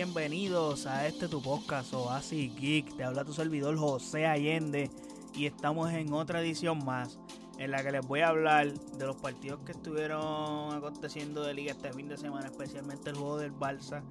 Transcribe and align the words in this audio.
bienvenidos 0.00 0.86
a 0.86 1.06
este 1.06 1.28
tu 1.28 1.42
podcast 1.42 1.92
Oasis 1.92 2.56
Geek. 2.56 2.96
Te 2.96 3.04
habla 3.04 3.22
tu 3.22 3.34
servidor 3.34 3.76
José 3.76 4.24
Allende 4.24 4.88
y 5.34 5.44
estamos 5.44 5.92
en 5.92 6.14
otra 6.14 6.40
edición 6.40 6.82
más 6.86 7.18
en 7.58 7.70
la 7.70 7.82
que 7.82 7.92
les 7.92 8.06
voy 8.06 8.20
a 8.20 8.28
hablar 8.28 8.72
de 8.72 9.04
los 9.04 9.16
partidos 9.16 9.60
que 9.66 9.72
estuvieron 9.72 10.72
aconteciendo 10.72 11.42
de 11.42 11.52
liga 11.52 11.72
este 11.72 11.92
fin 11.92 12.08
de 12.08 12.16
semana, 12.16 12.46
especialmente 12.46 13.10
el 13.10 13.16
juego 13.16 13.36
del 13.36 13.52
Barça, 13.52 14.02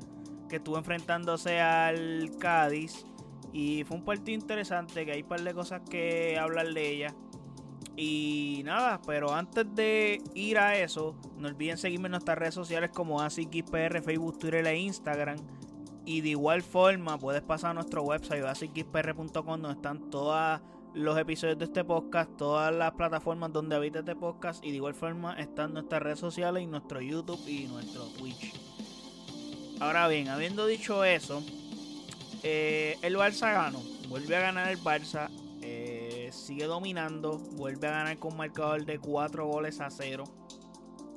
que 0.48 0.58
estuvo 0.58 0.78
enfrentándose 0.78 1.60
al 1.60 2.38
Cádiz 2.38 3.04
y 3.52 3.84
fue 3.86 3.98
un 3.98 4.06
partido 4.06 4.40
interesante, 4.40 5.08
que 5.08 5.14
hay 5.14 5.24
un 5.24 5.28
par 5.28 5.42
de 5.42 5.56
cosas 5.56 5.82
que 5.90 6.38
hablar 6.38 6.72
de 6.72 6.88
ella. 6.88 7.16
Y 7.98 8.62
nada, 8.64 9.02
pero 9.08 9.34
antes 9.34 9.66
de 9.74 10.22
ir 10.36 10.60
a 10.60 10.78
eso, 10.78 11.16
no 11.40 11.48
olviden 11.48 11.80
seguirme 11.80 12.10
en 12.10 12.12
nuestras 12.12 12.38
redes 12.38 12.54
sociales 12.54 12.92
como 12.92 13.22
ASICXPR, 13.22 14.04
Facebook, 14.04 14.38
Twitter 14.38 14.68
e 14.68 14.78
Instagram. 14.78 15.40
Y 16.10 16.22
de 16.22 16.30
igual 16.30 16.64
forma, 16.64 17.20
puedes 17.20 17.44
pasar 17.44 17.70
a 17.70 17.74
nuestro 17.76 18.02
website, 18.02 18.44
asicxpr.com, 18.44 19.62
donde 19.62 19.74
están 19.74 20.10
todos 20.10 20.60
los 20.96 21.16
episodios 21.20 21.60
de 21.60 21.66
este 21.66 21.84
podcast, 21.84 22.36
todas 22.36 22.74
las 22.74 22.94
plataformas 22.94 23.54
donde 23.54 23.76
habita 23.76 24.00
este 24.00 24.16
podcast. 24.16 24.66
Y 24.66 24.72
de 24.72 24.78
igual 24.78 24.96
forma, 24.96 25.40
están 25.40 25.72
nuestras 25.74 26.02
redes 26.02 26.18
sociales 26.18 26.64
y 26.64 26.66
nuestro 26.66 27.00
YouTube 27.00 27.40
y 27.48 27.68
nuestro 27.68 28.06
Twitch. 28.18 28.56
Ahora 29.80 30.08
bien, 30.08 30.30
habiendo 30.30 30.66
dicho 30.66 31.04
eso, 31.04 31.44
eh, 32.42 32.98
el 33.04 33.16
Barça 33.16 33.54
ganó. 33.54 33.80
Vuelve 34.08 34.36
a 34.36 34.40
ganar 34.40 34.68
el 34.68 34.80
Barça 34.80 35.30
sigue 36.32 36.66
dominando, 36.66 37.38
vuelve 37.38 37.88
a 37.88 37.92
ganar 37.92 38.18
con 38.18 38.32
un 38.32 38.40
marcador 38.40 38.84
de 38.84 38.98
4 38.98 39.46
goles 39.46 39.80
a 39.80 39.92
0. 39.92 40.24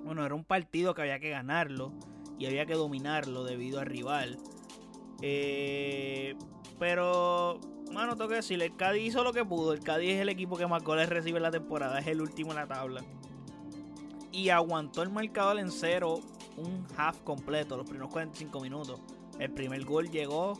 Bueno, 0.04 0.26
era 0.26 0.34
un 0.34 0.44
partido 0.44 0.94
que 0.94 1.00
había 1.00 1.18
que 1.18 1.30
ganarlo 1.30 1.94
y 2.38 2.44
había 2.44 2.66
que 2.66 2.74
dominarlo 2.74 3.44
debido 3.44 3.80
al 3.80 3.86
rival. 3.86 4.38
Eh, 5.22 6.34
pero, 6.78 7.60
mano, 7.92 8.16
tengo 8.16 8.28
que 8.28 8.36
decirle, 8.36 8.66
el 8.66 8.76
Cádiz 8.76 9.08
hizo 9.08 9.22
lo 9.22 9.32
que 9.32 9.44
pudo. 9.44 9.72
El 9.72 9.80
Cádiz 9.80 10.10
es 10.10 10.20
el 10.20 10.28
equipo 10.28 10.56
que 10.56 10.66
más 10.66 10.82
goles 10.82 11.08
recibe 11.08 11.38
en 11.38 11.44
la 11.44 11.50
temporada, 11.50 11.98
es 12.00 12.06
el 12.08 12.20
último 12.20 12.50
en 12.50 12.56
la 12.56 12.66
tabla. 12.66 13.02
Y 14.32 14.48
aguantó 14.48 15.02
el 15.02 15.10
marcador 15.10 15.58
en 15.58 15.70
cero 15.70 16.20
un 16.56 16.86
half 16.96 17.20
completo, 17.20 17.76
los 17.76 17.86
primeros 17.86 18.10
45 18.10 18.60
minutos. 18.60 19.00
El 19.38 19.50
primer 19.52 19.84
gol 19.84 20.10
llegó 20.10 20.54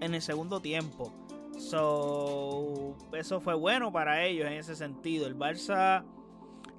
en 0.00 0.14
el 0.14 0.22
segundo 0.22 0.60
tiempo. 0.60 1.12
So, 1.58 2.94
eso 3.12 3.40
fue 3.40 3.54
bueno 3.54 3.92
para 3.92 4.24
ellos 4.24 4.46
en 4.46 4.54
ese 4.54 4.76
sentido. 4.76 5.26
El 5.26 5.36
Barça, 5.36 6.04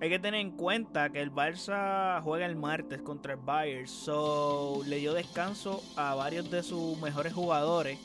hay 0.02 0.10
que 0.10 0.20
tener 0.20 0.40
en 0.40 0.52
cuenta 0.52 1.10
que 1.10 1.22
el 1.22 1.32
Barça 1.32 2.22
juega 2.24 2.46
el 2.46 2.56
martes 2.56 3.02
contra 3.02 3.34
el 3.34 3.40
Bayern. 3.40 3.88
So, 3.88 4.82
le 4.86 4.98
dio 4.98 5.14
descanso 5.14 5.84
a 5.96 6.16
varios 6.16 6.50
de 6.50 6.64
sus 6.64 6.98
mejores 7.00 7.34
jugadores 7.34 8.00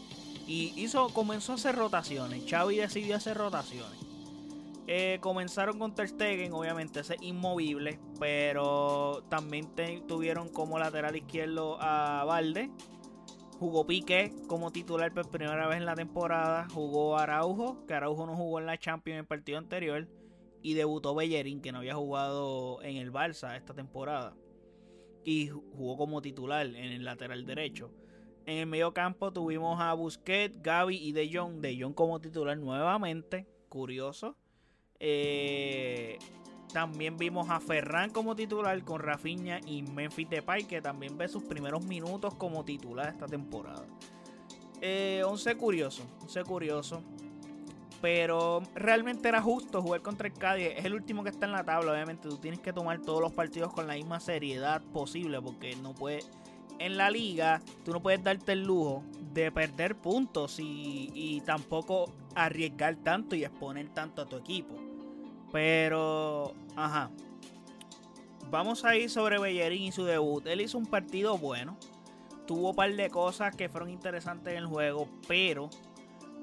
y 0.47 0.73
hizo, 0.77 1.09
comenzó 1.11 1.53
a 1.53 1.55
hacer 1.55 1.77
rotaciones. 1.77 2.45
Xavi 2.48 2.77
decidió 2.77 3.17
hacer 3.17 3.36
rotaciones. 3.36 3.98
Eh, 4.86 5.19
comenzaron 5.20 5.78
con 5.78 5.95
Ter 5.95 6.09
Stegen, 6.09 6.53
obviamente 6.53 7.01
ese 7.01 7.17
inmovible, 7.23 7.98
pero 8.20 9.23
también 9.31 9.69
tuvieron 10.06 10.51
como 10.51 10.79
lateral 10.79 11.17
izquierdo 11.17 11.79
a 11.81 12.25
Valde 12.25 12.70
Jugó 13.58 13.86
Piqué 13.86 14.33
como 14.48 14.73
titular 14.73 15.12
por 15.12 15.31
primera 15.31 15.69
vez 15.69 15.79
en 15.79 15.86
la 15.86 15.95
temporada. 15.95 16.67
Jugó 16.73 17.17
Araujo, 17.17 17.86
que 17.86 17.95
Araujo 17.95 18.27
no 18.27 18.36
jugó 18.36 18.58
en 18.58 18.67
la 18.67 18.79
Champions 18.79 19.14
en 19.14 19.20
el 19.20 19.27
partido 19.27 19.58
anterior. 19.58 20.08
Y 20.65 20.73
debutó 20.73 21.15
Bellerín, 21.15 21.61
que 21.61 21.73
no 21.73 21.79
había 21.79 21.95
jugado 21.95 22.83
en 22.83 22.97
el 22.97 23.12
Barça 23.12 23.55
esta 23.57 23.75
temporada. 23.75 24.34
Y 25.23 25.48
jugó 25.48 25.98
como 25.98 26.23
titular 26.23 26.67
en 26.67 26.77
el 26.77 27.05
lateral 27.05 27.45
derecho. 27.45 27.92
En 28.47 28.57
el 28.57 28.67
medio 28.67 28.95
campo 28.95 29.30
tuvimos 29.30 29.79
a 29.79 29.92
Busquets, 29.92 30.63
Gaby 30.63 30.97
y 30.97 31.13
De 31.13 31.30
Jong. 31.30 31.61
De 31.61 31.79
Jong 31.79 31.92
como 31.92 32.19
titular 32.19 32.57
nuevamente. 32.57 33.47
Curioso. 33.69 34.36
Eh, 34.98 36.19
también 36.73 37.19
vimos 37.19 37.51
a 37.51 37.61
Ferran 37.61 38.11
como 38.11 38.35
titular 38.35 38.83
con 38.85 39.01
Rafinha 39.01 39.61
y 39.67 39.83
Memphis 39.83 40.31
Depay, 40.31 40.64
que 40.64 40.81
también 40.81 41.19
ve 41.19 41.29
sus 41.29 41.42
primeros 41.42 41.85
minutos 41.85 42.35
como 42.36 42.64
titular 42.64 43.11
esta 43.11 43.27
temporada. 43.27 43.86
Eh, 44.81 45.23
once 45.27 45.55
curioso, 45.57 46.05
once 46.23 46.42
curioso. 46.42 47.02
Pero 48.05 48.61
realmente 48.75 49.31
era 49.31 49.41
justo 49.41 49.81
jugar 49.81 50.03
contra 50.03 50.29
el 50.29 50.35
Cádiz. 50.35 50.73
Es 50.77 50.85
el 50.85 50.92
último 50.92 51.25
que 51.25 51.31
está 51.31 51.47
en 51.47 51.53
la 51.53 51.65
tabla. 51.65 51.91
Obviamente 51.91 52.29
tú 52.29 52.37
tienes 52.37 52.61
que 52.61 52.70
tomar 52.70 53.01
todos 53.01 53.23
los 53.23 53.33
partidos 53.33 53.73
con 53.73 53.87
la 53.87 53.95
misma 53.95 54.20
seriedad 54.20 54.83
posible. 54.92 55.41
Porque 55.41 55.75
no 55.77 55.95
puedes... 55.95 56.31
En 56.79 56.98
la 56.98 57.09
liga 57.09 57.63
tú 57.83 57.93
no 57.93 58.03
puedes 58.03 58.23
darte 58.23 58.53
el 58.53 58.63
lujo 58.63 59.03
de 59.33 59.51
perder 59.51 59.97
puntos 59.97 60.59
y, 60.61 61.13
y 61.14 61.41
tampoco 61.47 62.13
arriesgar 62.35 62.97
tanto 62.97 63.37
y 63.37 63.45
exponer 63.45 63.89
tanto 63.89 64.20
a 64.20 64.27
tu 64.27 64.37
equipo. 64.37 64.75
Pero, 65.51 66.53
ajá. 66.77 67.11
Vamos 68.51 68.85
a 68.85 68.97
ir 68.97 69.09
sobre 69.09 69.39
Bellerín 69.39 69.85
y 69.85 69.93
su 69.93 70.05
debut. 70.05 70.47
Él 70.47 70.61
hizo 70.61 70.77
un 70.77 70.85
partido 70.85 71.39
bueno. 71.39 71.79
Tuvo 72.47 72.69
un 72.69 72.77
par 72.77 72.95
de 72.95 73.09
cosas 73.09 73.57
que 73.57 73.70
fueron 73.70 73.89
interesantes 73.89 74.53
en 74.53 74.59
el 74.59 74.67
juego. 74.67 75.09
Pero, 75.27 75.70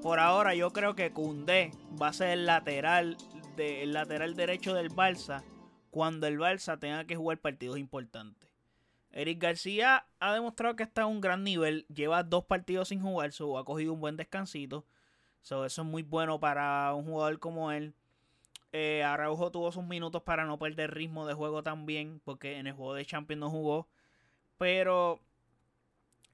por 0.01 0.19
ahora 0.19 0.55
yo 0.55 0.71
creo 0.71 0.95
que 0.95 1.11
Cundé 1.11 1.71
va 2.01 2.07
a 2.07 2.13
ser 2.13 2.29
el 2.29 2.45
lateral, 2.45 3.17
de, 3.55 3.83
el 3.83 3.93
lateral 3.93 4.35
derecho 4.35 4.73
del 4.73 4.89
Barça. 4.89 5.43
Cuando 5.91 6.27
el 6.27 6.39
Barça 6.39 6.79
tenga 6.79 7.05
que 7.05 7.15
jugar 7.15 7.37
partidos 7.39 7.77
importantes. 7.77 8.49
Eric 9.11 9.41
García 9.41 10.05
ha 10.19 10.33
demostrado 10.33 10.75
que 10.75 10.83
está 10.83 11.03
a 11.03 11.05
un 11.05 11.21
gran 11.21 11.43
nivel. 11.43 11.85
Lleva 11.93 12.23
dos 12.23 12.45
partidos 12.45 12.87
sin 12.87 13.01
jugar. 13.01 13.33
So 13.33 13.57
ha 13.57 13.65
cogido 13.65 13.93
un 13.93 13.99
buen 13.99 14.15
descansito. 14.15 14.85
eso 15.41 15.65
es 15.65 15.77
muy 15.79 16.01
bueno 16.01 16.39
para 16.39 16.93
un 16.95 17.05
jugador 17.05 17.39
como 17.39 17.71
él. 17.71 17.93
Eh, 18.71 19.03
Araujo 19.03 19.51
tuvo 19.51 19.71
sus 19.71 19.83
minutos 19.83 20.23
para 20.23 20.45
no 20.45 20.57
perder 20.57 20.93
ritmo 20.93 21.27
de 21.27 21.33
juego 21.33 21.61
también, 21.61 22.21
porque 22.23 22.57
en 22.57 22.67
el 22.67 22.73
juego 22.73 22.93
de 22.93 23.05
Champions 23.05 23.41
no 23.41 23.49
jugó. 23.49 23.87
Pero 24.57 25.19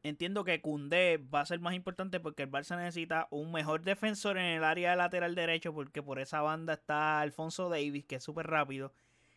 entiendo 0.07 0.43
que 0.43 0.61
Cundé 0.61 1.17
va 1.17 1.41
a 1.41 1.45
ser 1.45 1.59
más 1.59 1.73
importante 1.73 2.19
porque 2.19 2.43
el 2.43 2.51
Barça 2.51 2.77
necesita 2.77 3.27
un 3.31 3.51
mejor 3.51 3.81
defensor 3.81 4.37
en 4.37 4.45
el 4.45 4.63
área 4.63 4.95
lateral 4.95 5.35
derecho, 5.35 5.73
porque 5.73 6.03
por 6.03 6.19
esa 6.19 6.41
banda 6.41 6.73
está 6.73 7.21
Alfonso 7.21 7.69
Davis, 7.69 8.05
que 8.05 8.15
es 8.15 8.23
súper 8.23 8.47
rápido. 8.47 8.93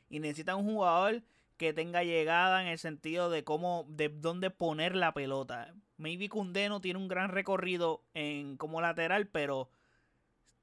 Y 0.08 0.20
necesita 0.20 0.56
un 0.56 0.64
jugador 0.64 1.22
que 1.56 1.72
tenga 1.72 2.04
llegada 2.04 2.62
en 2.62 2.68
el 2.68 2.78
sentido 2.78 3.30
de 3.30 3.44
cómo, 3.44 3.86
de 3.88 4.08
dónde 4.08 4.50
poner 4.50 4.96
la 4.96 5.12
pelota. 5.12 5.74
Maybe 5.98 6.28
Cundé 6.28 6.68
no 6.68 6.80
tiene 6.80 6.98
un 6.98 7.08
gran 7.08 7.30
recorrido 7.30 8.02
en 8.14 8.56
como 8.56 8.80
lateral, 8.80 9.26
pero 9.28 9.70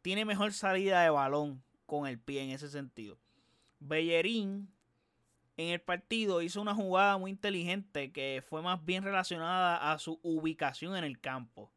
tiene 0.01 0.25
mejor 0.25 0.53
salida 0.53 1.01
de 1.03 1.09
balón 1.09 1.62
con 1.85 2.07
el 2.07 2.19
pie 2.19 2.44
en 2.44 2.50
ese 2.50 2.69
sentido. 2.69 3.19
Bellerín 3.79 4.69
en 5.57 5.69
el 5.69 5.81
partido 5.81 6.44
hizo 6.44 6.62
una 6.62 6.75
jugada 6.75 7.18
muy 7.18 7.31
inteligente 7.31 8.12
que 8.12 8.44
fue 8.47 8.62
más 8.62 8.85
bien 8.85 9.03
relacionada 9.03 9.91
a 9.91 9.97
su 9.97 10.19
ubicación 10.22 10.95
en 10.95 11.03
el 11.03 11.19
campo. 11.19 11.72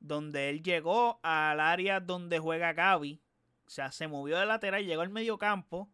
Donde 0.00 0.50
él 0.50 0.62
llegó 0.64 1.20
al 1.22 1.60
área 1.60 2.00
donde 2.00 2.40
juega 2.40 2.72
Gaby. 2.72 3.20
O 3.64 3.70
sea, 3.70 3.92
se 3.92 4.08
movió 4.08 4.38
de 4.38 4.46
lateral, 4.46 4.84
llegó 4.84 5.02
al 5.02 5.10
medio 5.10 5.38
campo. 5.38 5.88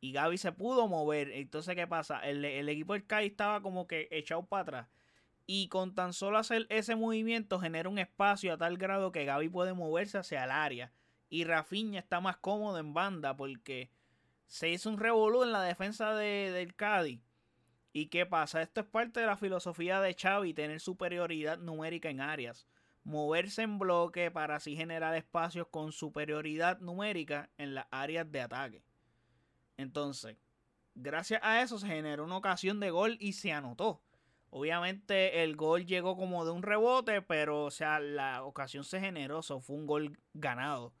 Y 0.00 0.12
Gaby 0.12 0.36
se 0.36 0.50
pudo 0.50 0.88
mover. 0.88 1.30
Entonces, 1.30 1.76
¿qué 1.76 1.86
pasa? 1.86 2.18
El, 2.28 2.44
el 2.44 2.68
equipo 2.68 2.94
del 2.94 3.06
CAI 3.06 3.28
estaba 3.28 3.62
como 3.62 3.86
que 3.86 4.08
echado 4.10 4.44
para 4.44 4.62
atrás. 4.62 4.88
Y 5.46 5.68
con 5.68 5.94
tan 5.94 6.12
solo 6.12 6.38
hacer 6.38 6.66
ese 6.70 6.96
movimiento 6.96 7.60
genera 7.60 7.88
un 7.88 7.98
espacio 7.98 8.52
a 8.52 8.58
tal 8.58 8.76
grado 8.76 9.12
que 9.12 9.24
Gaby 9.24 9.48
puede 9.48 9.74
moverse 9.74 10.18
hacia 10.18 10.42
el 10.42 10.50
área. 10.50 10.92
Y 11.30 11.44
Rafinha 11.44 12.00
está 12.00 12.20
más 12.20 12.36
cómodo 12.38 12.78
en 12.78 12.94
banda 12.94 13.36
porque 13.36 13.90
se 14.46 14.68
hizo 14.68 14.90
un 14.90 14.98
revolú 14.98 15.42
en 15.42 15.52
la 15.52 15.62
defensa 15.62 16.14
de, 16.14 16.50
del 16.52 16.74
Cádiz. 16.74 17.20
¿Y 17.92 18.06
qué 18.06 18.26
pasa? 18.26 18.60
Esto 18.60 18.80
es 18.80 18.86
parte 18.86 19.20
de 19.20 19.26
la 19.26 19.36
filosofía 19.36 20.00
de 20.00 20.14
Xavi, 20.14 20.52
tener 20.52 20.80
superioridad 20.80 21.58
numérica 21.58 22.10
en 22.10 22.20
áreas. 22.20 22.66
Moverse 23.04 23.62
en 23.62 23.78
bloque 23.78 24.30
para 24.30 24.56
así 24.56 24.74
generar 24.74 25.14
espacios 25.14 25.68
con 25.68 25.92
superioridad 25.92 26.80
numérica 26.80 27.50
en 27.58 27.74
las 27.74 27.86
áreas 27.90 28.30
de 28.32 28.40
ataque. 28.40 28.82
Entonces, 29.76 30.36
gracias 30.94 31.40
a 31.44 31.62
eso 31.62 31.78
se 31.78 31.86
generó 31.86 32.24
una 32.24 32.36
ocasión 32.36 32.80
de 32.80 32.90
gol 32.90 33.16
y 33.20 33.34
se 33.34 33.52
anotó. 33.52 34.02
Obviamente 34.50 35.42
el 35.42 35.56
gol 35.56 35.84
llegó 35.84 36.16
como 36.16 36.44
de 36.44 36.52
un 36.52 36.62
rebote, 36.62 37.22
pero 37.22 37.64
o 37.64 37.70
sea, 37.70 38.00
la 38.00 38.44
ocasión 38.44 38.84
se 38.84 39.00
generó, 39.00 39.40
eso 39.40 39.60
fue 39.60 39.76
un 39.76 39.86
gol 39.86 40.18
ganado. 40.32 40.92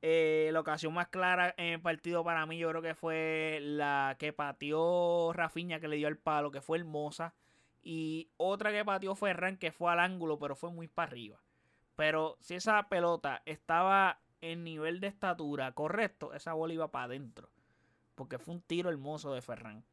Eh, 0.00 0.50
la 0.52 0.60
ocasión 0.60 0.94
más 0.94 1.08
clara 1.08 1.54
en 1.56 1.74
el 1.74 1.80
partido 1.80 2.22
para 2.22 2.46
mí 2.46 2.56
yo 2.56 2.68
creo 2.70 2.82
que 2.82 2.94
fue 2.94 3.58
la 3.60 4.14
que 4.18 4.32
pateó 4.32 5.32
Rafiña 5.32 5.80
que 5.80 5.88
le 5.88 5.96
dio 5.96 6.08
el 6.08 6.18
palo, 6.18 6.50
que 6.50 6.60
fue 6.60 6.78
hermosa. 6.78 7.34
Y 7.82 8.30
otra 8.36 8.70
que 8.70 8.84
pateó 8.84 9.14
Ferran 9.14 9.56
que 9.56 9.72
fue 9.72 9.90
al 9.90 10.00
ángulo, 10.00 10.38
pero 10.38 10.54
fue 10.54 10.70
muy 10.70 10.88
para 10.88 11.10
arriba. 11.10 11.40
Pero 11.96 12.36
si 12.40 12.54
esa 12.54 12.88
pelota 12.88 13.42
estaba 13.44 14.20
en 14.40 14.62
nivel 14.62 15.00
de 15.00 15.08
estatura 15.08 15.72
correcto, 15.72 16.32
esa 16.32 16.52
bola 16.52 16.74
iba 16.74 16.90
para 16.90 17.06
adentro. 17.06 17.50
Porque 18.14 18.38
fue 18.38 18.54
un 18.54 18.62
tiro 18.62 18.90
hermoso 18.90 19.32
de 19.32 19.42
Ferran. 19.42 19.84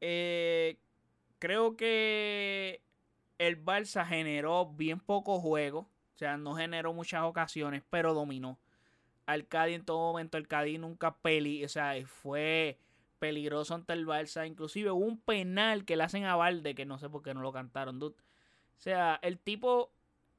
Eh, 0.00 0.78
creo 1.38 1.76
que 1.76 2.82
el 3.38 3.64
Barça 3.64 4.06
generó 4.06 4.66
bien 4.66 5.00
poco 5.00 5.40
juego. 5.40 5.88
O 6.14 6.18
sea, 6.18 6.36
no 6.36 6.54
generó 6.54 6.92
muchas 6.92 7.22
ocasiones, 7.22 7.82
pero 7.90 8.14
dominó. 8.14 8.58
Al 9.32 9.48
Cádiz 9.48 9.76
en 9.76 9.84
todo 9.84 9.98
momento, 9.98 10.38
el 10.38 10.48
Cádiz 10.48 10.78
nunca 10.78 11.16
peli, 11.16 11.64
o 11.64 11.68
sea, 11.68 11.94
fue 12.06 12.78
peligroso 13.18 13.74
ante 13.74 13.92
el 13.92 14.06
Barça. 14.06 14.46
Inclusive 14.46 14.90
hubo 14.90 15.04
un 15.04 15.18
penal 15.18 15.84
que 15.84 15.96
le 15.96 16.02
hacen 16.02 16.24
a 16.24 16.36
Valde, 16.36 16.74
que 16.74 16.84
no 16.84 16.98
sé 16.98 17.08
por 17.08 17.22
qué 17.22 17.34
no 17.34 17.40
lo 17.40 17.52
cantaron. 17.52 18.02
O 18.02 18.14
sea, 18.78 19.18
el 19.22 19.38
tipo 19.38 19.92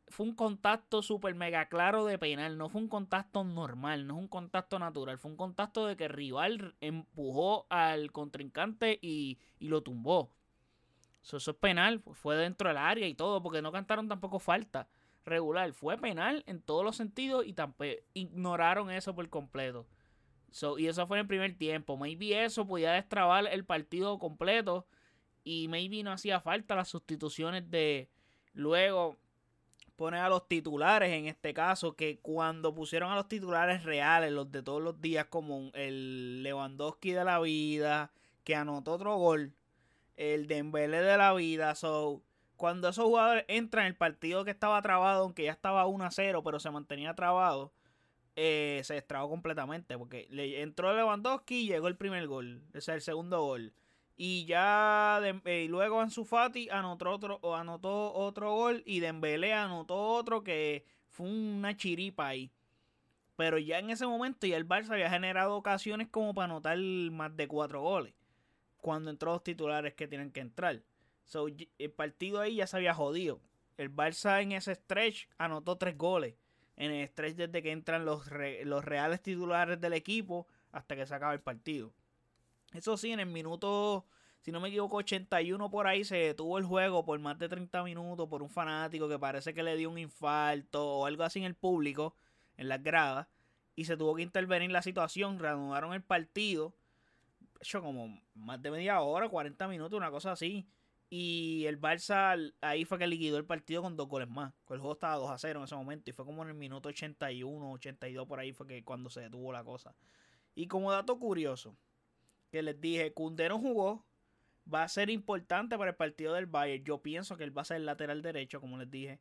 fue 0.10 0.26
un 0.26 0.36
contacto 0.36 1.02
súper 1.02 1.34
mega 1.34 1.70
claro 1.70 2.06
de 2.06 2.18
penal. 2.20 2.58
No 2.58 2.70
fue 2.70 2.82
un 2.82 2.90
contacto 2.90 3.44
normal, 3.44 4.06
no 4.06 4.16
es 4.16 4.20
un 4.20 4.28
contacto 4.28 4.80
natural. 4.80 5.18
Fue 5.18 5.32
un 5.32 5.38
contacto 5.38 5.88
de 5.88 5.96
que 5.96 6.06
el 6.06 6.12
rival 6.12 6.76
empujó 6.82 7.68
al 7.70 8.12
contrincante 8.12 9.00
y, 9.02 9.40
lo 9.60 9.82
tumbó. 9.82 10.32
Eso, 11.24 11.38
es 11.38 11.58
penal, 11.58 12.02
fue 12.12 12.36
dentro 12.36 12.68
del 12.68 12.78
área 12.78 13.08
y 13.08 13.16
todo, 13.16 13.42
porque 13.42 13.62
no 13.62 13.72
cantaron 13.72 14.10
tampoco 14.10 14.40
falta 14.40 14.90
regular. 15.26 15.72
Fue 15.74 15.98
penal 15.98 16.44
en 16.48 16.62
todos 16.62 16.84
los 16.84 16.96
sentidos 16.96 17.46
y 17.46 17.54
tampoco 17.54 17.92
ignoraron 18.14 18.90
eso 18.92 19.16
por 19.16 19.30
completo. 19.30 19.88
y 20.78 20.88
eso 20.88 21.08
fue 21.08 21.18
en 21.18 21.22
el 21.22 21.28
primer 21.28 21.58
tiempo. 21.58 21.98
Maybe 21.98 22.44
eso 22.44 22.68
podía 22.68 22.94
destrabar 22.94 23.48
el 23.48 23.66
partido 23.66 24.20
completo. 24.20 24.88
Y 25.44 25.68
maybe 25.68 26.04
no 26.04 26.12
hacía 26.12 26.40
falta 26.40 26.76
las 26.76 26.88
sustituciones 26.88 27.70
de 27.70 28.10
luego 28.54 29.18
poner 29.96 30.22
a 30.22 30.30
los 30.30 30.48
titulares 30.48 31.12
en 31.12 31.28
este 31.28 31.54
caso, 31.54 31.96
que 31.96 32.20
cuando 32.20 32.74
pusieron 32.74 33.12
a 33.12 33.16
los 33.16 33.28
titulares 33.28 33.84
reales, 33.84 34.32
los 34.32 34.52
de 34.52 34.64
todos 34.64 34.82
los 34.82 35.00
días, 35.02 35.28
como 35.28 35.72
el 35.74 36.44
Lewandowski 36.44 37.12
de 37.12 37.24
la 37.24 37.40
vida, 37.40 38.12
que 38.44 38.56
anotó 38.56 38.94
otro 38.94 39.18
gol, 39.18 39.54
el 40.16 40.48
Dembélé 40.48 41.02
de 41.02 41.18
la 41.18 41.34
vida, 41.34 41.76
so, 41.76 42.24
cuando 42.58 42.90
esos 42.90 43.06
jugadores 43.06 43.46
entran 43.48 43.86
en 43.86 43.92
el 43.92 43.98
partido 43.98 44.46
que 44.46 44.52
estaba 44.52 44.82
trabado, 44.82 45.24
aunque 45.24 45.44
ya 45.44 45.52
estaba 45.52 45.86
1 45.86 46.06
a 46.06 46.12
0, 46.12 46.44
pero 46.44 46.60
se 46.60 46.72
mantenía 46.72 47.14
trabado, 47.16 47.74
eh, 48.36 48.82
se 48.84 48.96
destrabó 48.96 49.30
completamente, 49.30 49.98
porque 49.98 50.28
le 50.30 50.62
entró 50.62 50.94
Lewandowski 50.96 51.62
y 51.62 51.68
llegó 51.68 51.88
el 51.88 51.98
primer 51.98 52.28
gol, 52.28 52.64
ese 52.70 52.80
es 52.80 52.88
el 52.90 53.02
segundo 53.02 53.42
gol. 53.42 53.74
Y 54.16 54.46
ya 54.46 55.20
eh, 55.46 55.68
luego 55.70 56.00
Ansu 56.00 56.24
Fati 56.24 56.70
anotó 56.70 57.10
otro, 57.12 57.56
anotó 57.56 58.14
otro 58.14 58.54
gol 58.54 58.84
y 58.86 59.00
Dembélé 59.00 59.54
anotó 59.54 59.96
otro 59.98 60.44
que 60.44 60.86
fue 61.10 61.28
una 61.28 61.76
chiripa 61.76 62.28
ahí. 62.28 62.52
Pero 63.36 63.58
ya 63.58 63.80
en 63.80 63.90
ese 63.90 64.06
momento 64.06 64.46
ya 64.46 64.58
el 64.58 64.68
Barça 64.68 64.92
había 64.92 65.10
generado 65.10 65.56
ocasiones 65.56 66.08
como 66.10 66.34
para 66.34 66.46
anotar 66.46 66.78
más 66.78 67.36
de 67.36 67.48
cuatro 67.48 67.82
goles. 67.82 68.14
Cuando 68.78 69.10
entró 69.10 69.32
los 69.32 69.44
titulares 69.44 69.96
que 69.96 70.08
tienen 70.08 70.32
que 70.32 70.42
entrar. 70.42 70.84
So, 71.26 71.48
el 71.48 71.92
partido 71.92 72.40
ahí 72.40 72.56
ya 72.56 72.68
se 72.68 72.78
había 72.78 72.94
jodido. 72.94 73.40
El 73.78 73.94
Barça 73.94 74.42
en 74.42 74.52
ese 74.52 74.76
stretch 74.76 75.28
anotó 75.38 75.78
tres 75.78 75.98
goles. 75.98 76.36
En 76.76 76.92
el 76.92 77.08
stretch 77.08 77.36
desde 77.36 77.62
que 77.62 77.72
entran 77.72 78.06
los, 78.06 78.30
los 78.64 78.86
reales 78.86 79.22
titulares 79.22 79.80
del 79.80 79.94
equipo 79.94 80.48
hasta 80.72 80.96
que 80.96 81.06
se 81.06 81.16
acaba 81.16 81.34
el 81.34 81.42
partido. 81.42 81.94
Eso 82.74 82.98
sí, 82.98 83.12
en 83.12 83.20
el 83.20 83.28
minuto, 83.28 84.06
si 84.42 84.52
no 84.52 84.60
me 84.60 84.70
equivoco, 84.70 84.98
81 84.98 85.70
por 85.70 85.88
ahí 85.88 86.04
se 86.04 86.18
detuvo 86.18 86.58
el 86.58 86.66
juego 86.66 87.06
por 87.06 87.20
más 87.20 87.38
de 87.38 87.48
30 87.48 87.84
minutos 87.84 88.28
por 88.28 88.42
un 88.42 88.50
fanático 88.50 89.08
que 89.08 89.20
parece 89.20 89.54
que 89.54 89.64
le 89.64 89.78
dio 89.78 89.90
un 89.92 90.00
infarto 90.00 90.84
o 90.84 91.06
algo 91.06 91.24
así 91.24 91.40
en 91.40 91.46
el 91.46 91.56
público, 91.56 92.16
en 92.58 92.68
las 92.68 92.82
gradas, 92.82 93.28
y 93.76 93.86
se 93.86 93.96
tuvo 93.96 94.16
que 94.16 94.24
intervenir 94.24 94.72
la 94.72 94.82
situación, 94.82 95.40
reanudaron 95.40 95.94
el 95.94 96.02
partido, 96.02 96.74
hecho 97.62 97.82
como 97.82 98.20
más 98.34 98.62
de 98.62 98.72
media 98.72 99.00
hora, 99.02 99.30
40 99.30 99.68
minutos, 99.68 99.98
una 99.98 100.12
cosa 100.12 100.32
así. 100.32 100.68
Y 101.16 101.68
el 101.68 101.80
Barça 101.80 102.52
ahí 102.62 102.86
fue 102.86 102.98
que 102.98 103.06
liquidó 103.06 103.38
el 103.38 103.46
partido 103.46 103.84
con 103.84 103.96
dos 103.96 104.08
goles 104.08 104.28
más. 104.28 104.52
El 104.68 104.80
juego 104.80 104.94
estaba 104.94 105.14
2 105.18 105.30
a 105.30 105.38
0 105.38 105.60
en 105.60 105.66
ese 105.66 105.76
momento. 105.76 106.10
Y 106.10 106.14
fue 106.14 106.26
como 106.26 106.42
en 106.42 106.50
el 106.50 106.56
minuto 106.56 106.90
81, 106.90 107.72
82 107.74 108.28
por 108.28 108.40
ahí 108.40 108.52
fue 108.52 108.66
que 108.66 108.84
cuando 108.84 109.12
se 109.12 109.22
detuvo 109.22 109.54
la 109.54 109.64
cosa. 109.64 109.94
Y 110.56 110.66
como 110.66 110.92
dato 110.92 111.20
curioso, 111.20 111.78
que 112.50 112.64
les 112.64 112.82
dije, 112.82 113.14
Kunde 113.14 113.48
no 113.48 113.60
jugó, 113.60 114.04
va 114.74 114.82
a 114.82 114.90
ser 114.90 115.12
importante 115.12 115.78
para 115.78 115.92
el 115.92 115.96
partido 115.96 116.34
del 116.34 116.48
Bayern. 116.48 116.84
Yo 116.84 117.04
pienso 117.04 117.38
que 117.38 117.44
él 117.44 117.56
va 117.56 117.62
a 117.62 117.66
ser 117.66 117.82
lateral 117.82 118.24
derecho, 118.24 118.60
como 118.60 118.80
les 118.80 118.90
dije. 118.90 119.20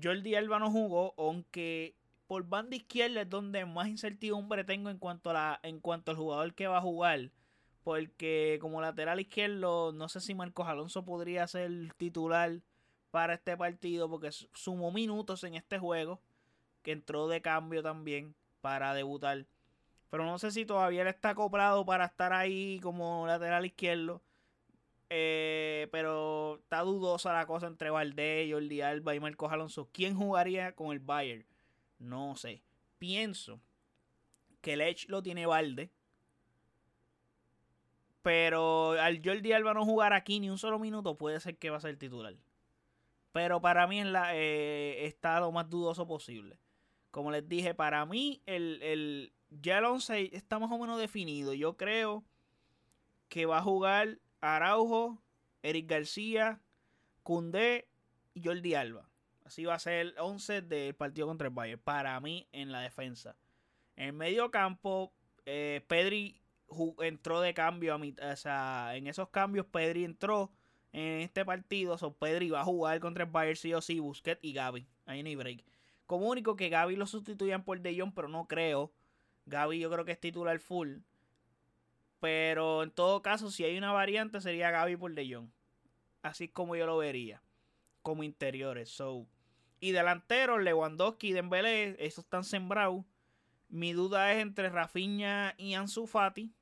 Jordi 0.00 0.36
Alba 0.36 0.60
no 0.60 0.70
jugó, 0.70 1.14
aunque 1.18 1.96
por 2.28 2.44
banda 2.44 2.76
izquierda 2.76 3.22
es 3.22 3.28
donde 3.28 3.66
más 3.66 3.88
incertidumbre 3.88 4.62
tengo 4.62 4.88
en 4.88 4.98
cuanto, 4.98 5.30
a 5.30 5.32
la, 5.32 5.60
en 5.64 5.80
cuanto 5.80 6.12
al 6.12 6.16
jugador 6.16 6.54
que 6.54 6.68
va 6.68 6.78
a 6.78 6.82
jugar. 6.82 7.32
Porque 7.88 8.58
como 8.60 8.82
lateral 8.82 9.18
izquierdo, 9.18 9.92
no 9.94 10.10
sé 10.10 10.20
si 10.20 10.34
Marcos 10.34 10.68
Alonso 10.68 11.06
podría 11.06 11.46
ser 11.46 11.70
titular 11.96 12.60
para 13.10 13.32
este 13.32 13.56
partido, 13.56 14.10
porque 14.10 14.30
sumó 14.30 14.92
minutos 14.92 15.42
en 15.44 15.54
este 15.54 15.78
juego, 15.78 16.20
que 16.82 16.92
entró 16.92 17.28
de 17.28 17.40
cambio 17.40 17.82
también 17.82 18.34
para 18.60 18.92
debutar. 18.92 19.46
Pero 20.10 20.26
no 20.26 20.38
sé 20.38 20.50
si 20.50 20.66
todavía 20.66 21.00
él 21.00 21.08
está 21.08 21.30
acoplado 21.30 21.86
para 21.86 22.04
estar 22.04 22.34
ahí 22.34 22.78
como 22.82 23.26
lateral 23.26 23.64
izquierdo. 23.64 24.20
Eh, 25.08 25.88
pero 25.90 26.56
está 26.56 26.82
dudosa 26.82 27.32
la 27.32 27.46
cosa 27.46 27.68
entre 27.68 27.88
Valdés, 27.88 28.52
Jordi 28.52 28.82
Alba 28.82 29.14
y 29.14 29.20
Marcos 29.20 29.50
Alonso. 29.50 29.88
¿Quién 29.94 30.14
jugaría 30.14 30.74
con 30.74 30.92
el 30.92 30.98
Bayern? 30.98 31.46
No 31.98 32.36
sé. 32.36 32.60
Pienso 32.98 33.62
que 34.60 34.74
el 34.74 34.82
Edge 34.82 35.06
lo 35.08 35.22
tiene 35.22 35.46
Valde. 35.46 35.90
Pero 38.28 38.90
al 39.00 39.22
Jordi 39.24 39.54
Alba 39.54 39.72
no 39.72 39.86
jugar 39.86 40.12
aquí 40.12 40.38
ni 40.38 40.50
un 40.50 40.58
solo 40.58 40.78
minuto, 40.78 41.16
puede 41.16 41.40
ser 41.40 41.56
que 41.56 41.70
va 41.70 41.78
a 41.78 41.80
ser 41.80 41.96
titular. 41.96 42.36
Pero 43.32 43.62
para 43.62 43.86
mí 43.86 44.04
la, 44.04 44.36
eh, 44.36 45.06
está 45.06 45.40
lo 45.40 45.50
más 45.50 45.70
dudoso 45.70 46.06
posible. 46.06 46.58
Como 47.10 47.30
les 47.30 47.48
dije, 47.48 47.72
para 47.72 48.04
mí 48.04 48.42
el, 48.44 49.32
ya 49.48 49.78
el 49.78 49.86
11 49.86 50.36
está 50.36 50.58
más 50.58 50.70
o 50.70 50.76
menos 50.76 51.00
definido. 51.00 51.54
Yo 51.54 51.78
creo 51.78 52.22
que 53.30 53.46
va 53.46 53.56
a 53.56 53.62
jugar 53.62 54.18
Araujo, 54.42 55.22
Eric 55.62 55.88
García, 55.88 56.60
Cundé 57.22 57.88
y 58.34 58.44
Jordi 58.44 58.74
Alba. 58.74 59.08
Así 59.46 59.64
va 59.64 59.72
a 59.72 59.78
ser 59.78 59.94
el 60.00 60.14
11 60.18 60.60
del 60.60 60.94
partido 60.94 61.28
contra 61.28 61.48
el 61.48 61.54
Bayern. 61.54 61.80
Para 61.80 62.20
mí, 62.20 62.46
en 62.52 62.72
la 62.72 62.80
defensa. 62.80 63.38
En 63.96 64.08
el 64.08 64.12
medio 64.12 64.50
campo, 64.50 65.14
eh, 65.46 65.82
Pedri 65.88 66.42
entró 67.00 67.40
de 67.40 67.54
cambio 67.54 67.94
a 67.94 67.98
mitad. 67.98 68.32
O 68.32 68.36
sea, 68.36 68.96
en 68.96 69.06
esos 69.06 69.28
cambios, 69.28 69.66
Pedri 69.66 70.04
entró 70.04 70.50
en 70.92 71.20
este 71.20 71.44
partido. 71.44 71.98
So, 71.98 72.12
Pedri 72.12 72.50
va 72.50 72.60
a 72.60 72.64
jugar 72.64 73.00
contra 73.00 73.24
el 73.24 73.30
Bayern 73.30 73.56
sí 73.56 73.74
o 73.74 73.80
sí, 73.80 74.00
Busquets 74.00 74.42
y 74.42 74.52
Gaby. 74.52 74.86
Ahí 75.06 75.22
no 75.22 75.28
hay 75.28 75.36
break. 75.36 75.64
Como 76.06 76.28
único 76.28 76.56
que 76.56 76.68
Gaby 76.68 76.96
lo 76.96 77.06
sustituyan 77.06 77.64
por 77.64 77.80
De 77.80 77.98
Jong, 77.98 78.12
pero 78.14 78.28
no 78.28 78.46
creo 78.46 78.92
Gaby 79.48 79.78
yo 79.78 79.90
creo 79.90 80.04
que 80.04 80.12
es 80.12 80.20
titular 80.20 80.58
full. 80.58 80.98
Pero 82.20 82.82
en 82.82 82.90
todo 82.90 83.22
caso, 83.22 83.50
si 83.50 83.64
hay 83.64 83.76
una 83.78 83.92
variante, 83.92 84.40
sería 84.40 84.70
Gaby 84.70 84.96
por 84.96 85.14
De 85.14 85.34
Jong. 85.34 85.48
Así 86.22 86.48
como 86.48 86.76
yo 86.76 86.86
lo 86.86 86.98
vería. 86.98 87.42
Como 88.02 88.22
interiores. 88.22 88.90
So. 88.90 89.26
Y 89.80 89.92
delanteros, 89.92 90.62
Lewandowski 90.62 91.28
y 91.28 91.32
Dembélé, 91.32 91.96
esos 92.04 92.24
están 92.24 92.44
sembrados. 92.44 93.04
Mi 93.68 93.92
duda 93.92 94.32
es 94.32 94.42
entre 94.42 94.70
Rafinha 94.70 95.54
y 95.56 95.74
Ansu 95.74 96.06
Fati. 96.06 96.52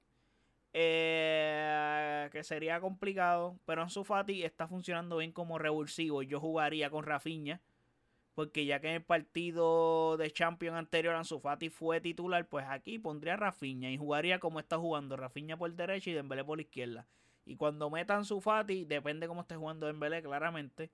Eh, 0.78 2.28
que 2.32 2.44
sería 2.44 2.80
complicado. 2.80 3.58
Pero 3.64 3.80
Ansu 3.80 4.04
Fati 4.04 4.42
está 4.44 4.68
funcionando 4.68 5.16
bien 5.16 5.32
como 5.32 5.58
revulsivo. 5.58 6.22
Yo 6.22 6.38
jugaría 6.38 6.90
con 6.90 7.04
Rafinha. 7.04 7.62
Porque 8.34 8.66
ya 8.66 8.80
que 8.80 8.88
en 8.88 8.94
el 8.96 9.02
partido 9.02 10.18
de 10.18 10.30
Champions 10.30 10.76
anterior 10.76 11.14
Ansu 11.14 11.40
Fati 11.40 11.70
fue 11.70 12.02
titular, 12.02 12.46
pues 12.46 12.66
aquí 12.68 12.98
pondría 12.98 13.34
a 13.34 13.36
Rafinha 13.38 13.90
y 13.90 13.96
jugaría 13.96 14.38
como 14.38 14.60
está 14.60 14.76
jugando. 14.76 15.16
Rafinha 15.16 15.56
por 15.56 15.72
derecha 15.72 16.10
y 16.10 16.12
Dembélé 16.12 16.44
por 16.44 16.60
izquierda. 16.60 17.06
Y 17.46 17.56
cuando 17.56 17.88
metan 17.88 18.18
Ansu 18.18 18.42
Fati, 18.42 18.84
depende 18.84 19.28
cómo 19.28 19.40
esté 19.40 19.56
jugando 19.56 19.86
Dembélé, 19.86 20.22
claramente. 20.22 20.90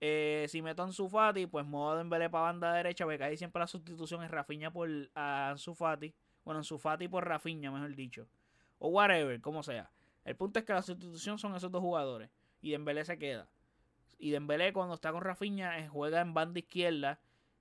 Eh, 0.00 0.44
si 0.50 0.60
meto 0.60 0.82
a 0.82 0.86
Ansu 0.86 1.08
Fati, 1.08 1.46
pues 1.46 1.64
a 1.66 1.96
Dembélé 1.96 2.28
para 2.28 2.44
banda 2.44 2.74
derecha, 2.74 3.06
porque 3.06 3.24
ahí 3.24 3.38
siempre 3.38 3.60
la 3.60 3.66
sustitución 3.66 4.22
es 4.22 4.30
Rafinha 4.30 4.70
por 4.70 4.90
Ansu 5.14 5.74
Fati. 5.74 6.12
Bueno, 6.44 6.58
Ansu 6.58 6.76
Fati 6.76 7.08
por 7.08 7.26
Rafinha, 7.26 7.70
mejor 7.70 7.94
dicho. 7.94 8.28
O 8.78 8.88
whatever, 8.88 9.40
como 9.40 9.62
sea. 9.62 9.90
El 10.24 10.36
punto 10.36 10.58
es 10.58 10.64
que 10.64 10.72
la 10.72 10.82
sustitución 10.82 11.38
son 11.38 11.54
esos 11.54 11.70
dos 11.70 11.80
jugadores. 11.80 12.30
Y 12.60 12.72
Dembélé 12.72 13.04
se 13.04 13.18
queda. 13.18 13.48
Y 14.18 14.30
Dembélé 14.30 14.72
cuando 14.72 14.94
está 14.94 15.12
con 15.12 15.22
Rafinha 15.22 15.78
eh, 15.78 15.88
juega 15.88 16.20
en 16.20 16.34
banda 16.34 16.58
izquierda. 16.58 17.20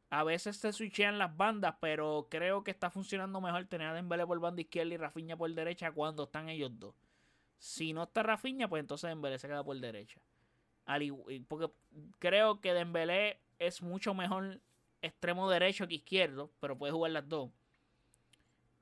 A 0.10 0.24
veces 0.24 0.58
se 0.58 0.72
switchean 0.72 1.18
las 1.18 1.36
bandas, 1.36 1.76
pero 1.80 2.28
creo 2.30 2.64
que 2.64 2.72
está 2.72 2.90
funcionando 2.90 3.42
mejor 3.42 3.66
tener 3.66 3.88
a 3.88 3.94
Dembélé 3.94 4.26
por 4.26 4.40
banda 4.40 4.62
izquierda 4.62 4.94
y 4.94 4.98
Rafinha 4.98 5.36
por 5.36 5.54
derecha 5.54 5.92
cuando 5.92 6.24
están 6.24 6.50
ellos 6.50 6.72
dos. 6.80 6.96
Si 7.58 7.94
no 7.94 8.04
está 8.04 8.24
Rafinha, 8.24 8.68
pues 8.68 8.82
entonces 8.82 9.10
Dembélé 9.10 9.40
se 9.40 9.48
queda 9.48 9.64
por 9.64 9.78
derecha. 9.80 10.20
Porque 11.48 11.72
creo 12.20 12.62
que 12.62 12.74
Dembélé 12.74 13.40
es 13.60 13.82
mucho 13.82 14.14
mejor 14.14 14.60
extremo 15.02 15.50
derecho 15.50 15.88
que 15.88 15.96
izquierdo, 15.96 16.52
pero 16.60 16.78
puede 16.78 16.94
jugar 16.94 17.12
las 17.12 17.28
dos. 17.28 17.50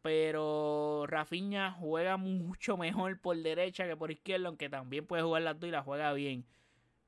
Pero 0.03 1.05
Rafinha 1.07 1.71
juega 1.71 2.17
mucho 2.17 2.75
mejor 2.75 3.19
por 3.21 3.37
derecha 3.37 3.87
que 3.87 3.95
por 3.95 4.11
izquierda, 4.11 4.49
aunque 4.49 4.69
también 4.69 5.07
puede 5.07 5.23
jugar 5.23 5.43
las 5.43 5.57
dos 5.57 5.69
y 5.69 5.71
la 5.71 5.81
juega 5.81 6.11
bien. 6.11 6.45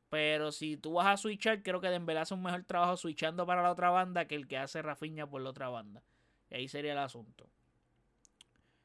Pero 0.10 0.54
si 0.54 0.78
tú 0.78 0.94
vas 0.94 1.08
a 1.08 1.18
switchar, 1.18 1.62
creo 1.62 1.82
que 1.82 1.90
Dembélé 1.90 2.22
hace 2.22 2.34
un 2.34 2.42
mejor 2.42 2.64
trabajo 2.64 2.96
switchando 2.96 3.46
para 3.46 3.62
la 3.62 3.72
otra 3.72 3.90
banda 3.90 4.25
que 4.25 4.36
el 4.36 4.48
que 4.48 4.58
hace 4.58 4.82
Rafinha 4.82 5.28
por 5.28 5.42
la 5.42 5.50
otra 5.50 5.68
banda. 5.68 6.04
Y 6.50 6.56
ahí 6.56 6.68
sería 6.70 6.94
el 6.94 7.00
asunto. 7.00 7.50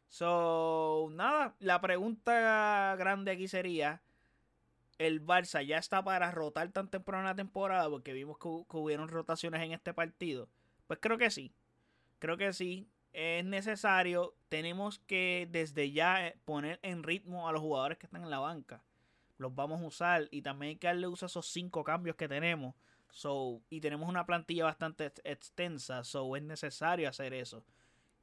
So, 0.08 1.08
nada, 1.12 1.54
la 1.60 1.80
pregunta 1.80 2.96
grande 2.98 3.30
aquí 3.30 3.46
sería, 3.46 4.02
¿el 4.98 5.24
Barça 5.24 5.64
ya 5.64 5.78
está 5.78 6.02
para 6.02 6.32
rotar 6.32 6.72
tan 6.72 6.90
temprano 6.90 7.22
en 7.22 7.26
la 7.26 7.36
temporada? 7.36 7.88
Porque 7.88 8.12
vimos 8.12 8.38
que, 8.38 8.48
que 8.68 8.76
hubieron 8.76 9.06
rotaciones 9.06 9.62
en 9.62 9.70
este 9.70 9.94
partido. 9.94 10.48
Pues 10.88 10.98
creo 11.00 11.16
que 11.16 11.30
sí. 11.30 11.54
Creo 12.18 12.36
que 12.36 12.52
sí. 12.52 12.88
Es 13.12 13.44
necesario. 13.44 14.34
Tenemos 14.48 14.98
que 14.98 15.48
desde 15.50 15.90
ya 15.92 16.28
eh, 16.28 16.36
poner 16.44 16.78
en 16.82 17.02
ritmo 17.02 17.48
a 17.48 17.52
los 17.52 17.60
jugadores 17.60 17.98
que 17.98 18.06
están 18.06 18.22
en 18.22 18.30
la 18.30 18.38
banca. 18.38 18.82
Los 19.38 19.54
vamos 19.54 19.80
a 19.82 19.86
usar. 19.86 20.28
Y 20.30 20.42
también 20.42 20.70
hay 20.70 20.76
que 20.76 20.86
darle 20.86 21.08
uso 21.08 21.26
a 21.26 21.28
esos 21.28 21.46
cinco 21.46 21.84
cambios 21.84 22.16
que 22.16 22.28
tenemos. 22.28 22.74
So, 23.10 23.60
y 23.70 23.80
tenemos 23.80 24.08
una 24.08 24.26
plantilla 24.26 24.64
bastante 24.64 25.12
extensa. 25.24 26.04
So 26.04 26.36
es 26.36 26.42
necesario 26.42 27.08
hacer 27.08 27.34
eso. 27.34 27.64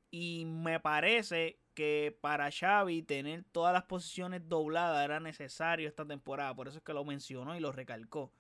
Y 0.10 0.46
me 0.46 0.80
parece 0.80 1.60
que 1.74 2.18
para 2.22 2.50
Xavi 2.50 3.04
tener 3.04 3.44
todas 3.52 3.74
las 3.74 3.84
posiciones 3.84 4.48
dobladas 4.48 5.04
era 5.04 5.20
necesario 5.20 5.88
esta 5.88 6.06
temporada. 6.06 6.56
Por 6.56 6.68
eso 6.68 6.78
es 6.78 6.84
que 6.84 6.94
lo 6.94 7.04
mencionó 7.04 7.56
y 7.56 7.60
lo 7.60 7.72
recalcó. 7.72 8.32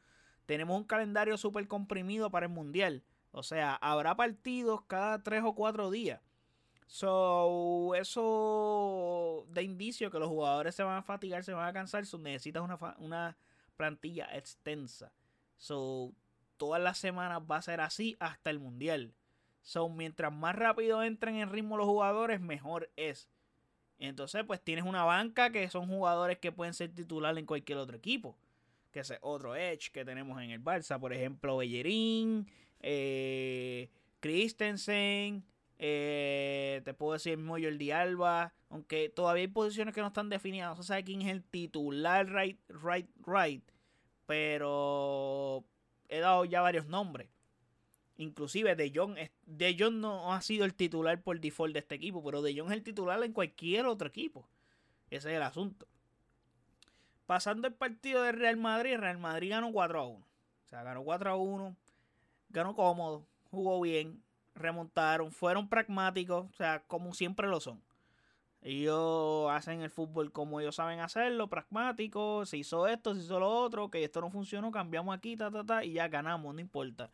Tenemos 0.46 0.78
un 0.78 0.86
calendario 0.86 1.38
súper 1.38 1.68
comprimido 1.68 2.32
para 2.32 2.46
el 2.46 2.52
Mundial. 2.52 3.04
O 3.32 3.44
sea, 3.44 3.76
habrá 3.76 4.16
partidos 4.16 4.82
cada 4.88 5.22
tres 5.22 5.44
o 5.44 5.54
cuatro 5.54 5.92
días. 5.92 6.22
So, 6.88 7.94
eso 7.96 9.46
da 9.50 9.62
indicio 9.62 10.10
que 10.10 10.20
los 10.20 10.30
jugadores 10.30 10.74
se 10.74 10.84
van 10.84 10.98
a 10.98 11.04
fatigar, 11.04 11.44
se 11.44 11.54
van 11.54 11.68
a 11.68 11.74
cansar. 11.74 12.06
So, 12.06 12.18
necesitas 12.18 12.64
una, 12.64 12.78
una 13.00 13.38
plantilla 13.76 14.30
extensa. 14.34 15.12
So, 15.58 16.14
todas 16.56 16.82
las 16.82 16.98
semanas 16.98 17.42
va 17.50 17.58
a 17.58 17.62
ser 17.62 17.82
así 17.82 18.16
hasta 18.20 18.50
el 18.50 18.60
mundial. 18.60 19.14
So, 19.62 19.90
mientras 19.90 20.34
más 20.34 20.56
rápido 20.56 21.04
entren 21.04 21.36
en 21.36 21.50
ritmo 21.52 21.76
los 21.76 21.88
jugadores, 21.88 22.40
mejor 22.40 22.90
es. 22.96 23.28
Entonces, 24.00 24.44
pues 24.46 24.62
tienes 24.62 24.86
una 24.86 25.04
banca 25.04 25.52
que 25.52 25.70
son 25.70 25.88
jugadores 25.88 26.38
que 26.38 26.54
pueden 26.54 26.74
ser 26.74 26.94
titular 26.94 27.38
en 27.38 27.46
cualquier 27.46 27.80
otro 27.80 27.98
equipo. 27.98 28.38
Que 28.92 29.02
es 29.02 29.14
otro 29.22 29.56
Edge 29.56 29.92
que 29.92 30.06
tenemos 30.06 30.42
en 30.42 30.52
el 30.52 30.64
Barça. 30.64 31.00
Por 31.00 31.12
ejemplo, 31.12 31.58
Bellerín, 31.58 32.48
eh, 32.80 33.90
Christensen, 34.22 35.44
eh, 35.80 36.82
te 36.84 36.94
puedo 36.94 37.14
decir 37.14 37.38
mismo 37.38 37.54
Jordi 37.54 37.92
Alba. 37.92 38.54
Aunque 38.70 39.10
todavía 39.10 39.42
hay 39.42 39.48
posiciones 39.48 39.94
que 39.94 40.02
no 40.02 40.08
están 40.08 40.30
definidas. 40.30 40.76
No 40.76 40.82
se 40.82 40.88
sabe 40.88 41.04
quién 41.04 41.22
es 41.22 41.30
el 41.30 41.44
titular 41.44 42.28
right, 42.28 42.60
right, 42.70 43.10
right. 43.26 43.64
Pero 44.26 45.64
he 46.10 46.20
dado 46.20 46.46
ya 46.46 46.62
varios 46.62 46.88
nombres. 46.88 47.30
Inclusive 48.18 48.76
De 48.76 48.92
Jong, 48.94 49.16
de 49.46 49.76
Jong 49.78 49.96
no 49.96 50.34
ha 50.34 50.42
sido 50.42 50.66
el 50.66 50.74
titular 50.74 51.22
por 51.22 51.40
default 51.40 51.74
de 51.74 51.80
este 51.80 51.96
equipo, 51.96 52.24
pero 52.24 52.42
De 52.42 52.58
Jong 52.58 52.72
es 52.72 52.78
el 52.78 52.84
titular 52.84 53.24
en 53.24 53.32
cualquier 53.32 53.86
otro 53.86 54.08
equipo. 54.08 54.50
Ese 55.10 55.30
es 55.30 55.36
el 55.38 55.44
asunto. 55.44 55.88
Pasando 57.28 57.68
el 57.68 57.74
partido 57.74 58.24
de 58.24 58.32
Real 58.32 58.58
Madrid, 58.58 58.98
Real 58.98 59.20
Madrid 59.20 59.52
ganó 59.52 59.72
4 59.72 60.00
a 60.00 60.08
1. 60.08 60.18
O 60.18 60.70
sea, 60.70 60.84
ganó 60.84 61.04
4 61.04 61.30
a 61.30 61.36
1. 61.36 61.78
Ganó 62.50 62.76
cómodo, 62.76 63.28
jugó 63.52 63.82
bien, 63.82 64.24
remontaron, 64.58 65.32
fueron 65.32 65.70
pragmáticos, 65.70 66.46
o 66.50 66.54
sea, 66.54 66.84
como 66.88 67.14
siempre 67.14 67.48
lo 67.48 67.60
son. 67.60 67.82
Ellos 68.62 69.50
hacen 69.52 69.82
el 69.82 69.90
fútbol 69.90 70.32
como 70.32 70.60
ellos 70.60 70.76
saben 70.76 71.00
hacerlo, 71.00 71.48
pragmático, 71.48 72.46
se 72.46 72.58
hizo 72.58 72.88
esto, 72.88 73.16
se 73.16 73.22
hizo 73.22 73.40
lo 73.40 73.50
otro, 73.50 73.90
que 73.90 74.04
esto 74.04 74.20
no 74.20 74.30
funcionó, 74.30 74.72
cambiamos 74.72 75.16
aquí, 75.16 75.36
ta, 75.38 75.52
ta, 75.52 75.64
ta, 75.64 75.86
y 75.86 75.94
ya 75.94 76.08
ganamos, 76.08 76.54
no 76.54 76.60
importa. 76.60 77.12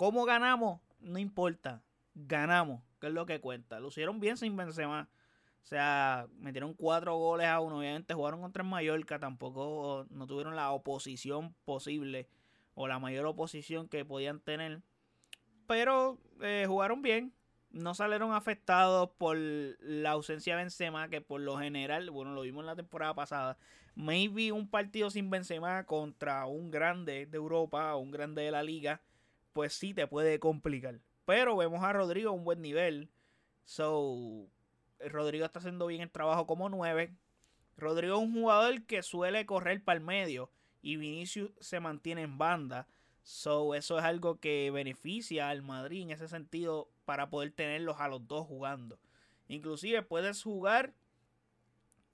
¿Cómo 0.00 0.24
ganamos? 0.24 0.80
No 1.00 1.18
importa. 1.18 1.82
Ganamos, 2.14 2.82
que 2.98 3.08
es 3.08 3.12
lo 3.12 3.26
que 3.26 3.38
cuenta. 3.38 3.80
Lo 3.80 3.88
hicieron 3.88 4.18
bien 4.18 4.38
sin 4.38 4.56
Benzema. 4.56 5.10
O 5.62 5.66
sea, 5.66 6.26
metieron 6.38 6.72
cuatro 6.72 7.16
goles 7.16 7.46
a 7.46 7.60
uno. 7.60 7.80
Obviamente 7.80 8.14
jugaron 8.14 8.40
contra 8.40 8.62
el 8.62 8.68
Mallorca. 8.70 9.18
Tampoco 9.18 10.06
no 10.08 10.26
tuvieron 10.26 10.56
la 10.56 10.70
oposición 10.72 11.54
posible. 11.66 12.28
O 12.72 12.88
la 12.88 12.98
mayor 12.98 13.26
oposición 13.26 13.88
que 13.88 14.06
podían 14.06 14.40
tener. 14.40 14.80
Pero 15.70 16.18
eh, 16.40 16.64
jugaron 16.66 17.00
bien. 17.00 17.32
No 17.70 17.94
salieron 17.94 18.32
afectados 18.32 19.08
por 19.16 19.36
la 19.36 20.10
ausencia 20.10 20.56
de 20.56 20.62
Benzema. 20.64 21.08
Que 21.08 21.20
por 21.20 21.40
lo 21.40 21.58
general, 21.58 22.10
bueno, 22.10 22.34
lo 22.34 22.40
vimos 22.40 22.62
en 22.62 22.66
la 22.66 22.74
temporada 22.74 23.14
pasada. 23.14 23.56
Maybe 23.94 24.50
un 24.50 24.68
partido 24.68 25.10
sin 25.10 25.30
Benzema 25.30 25.84
contra 25.86 26.44
un 26.46 26.72
grande 26.72 27.24
de 27.26 27.36
Europa. 27.36 27.94
Un 27.94 28.10
grande 28.10 28.42
de 28.42 28.50
la 28.50 28.64
liga 28.64 29.00
pues 29.52 29.72
sí 29.72 29.94
te 29.94 30.08
puede 30.08 30.40
complicar. 30.40 30.98
Pero 31.24 31.56
vemos 31.56 31.84
a 31.84 31.92
Rodrigo 31.92 32.30
a 32.30 32.34
un 32.34 32.42
buen 32.42 32.60
nivel. 32.62 33.08
So, 33.64 34.48
Rodrigo 34.98 35.44
está 35.44 35.60
haciendo 35.60 35.86
bien 35.86 36.00
el 36.00 36.10
trabajo 36.10 36.48
como 36.48 36.68
9. 36.68 37.14
Rodrigo 37.76 38.16
es 38.16 38.22
un 38.22 38.32
jugador 38.32 38.82
que 38.86 39.04
suele 39.04 39.46
correr 39.46 39.84
para 39.84 40.00
el 40.00 40.04
medio 40.04 40.50
y 40.82 40.96
Vinicius 40.96 41.52
se 41.60 41.78
mantiene 41.78 42.22
en 42.22 42.38
banda. 42.38 42.88
So, 43.22 43.74
eso 43.74 43.98
es 43.98 44.04
algo 44.04 44.40
que 44.40 44.70
beneficia 44.70 45.50
al 45.50 45.62
Madrid 45.62 46.02
en 46.02 46.10
ese 46.10 46.28
sentido 46.28 46.90
para 47.04 47.30
poder 47.30 47.52
tenerlos 47.52 47.96
a 48.00 48.08
los 48.08 48.26
dos 48.26 48.46
jugando. 48.46 48.98
Inclusive 49.48 50.02
puedes 50.02 50.42
jugar 50.42 50.94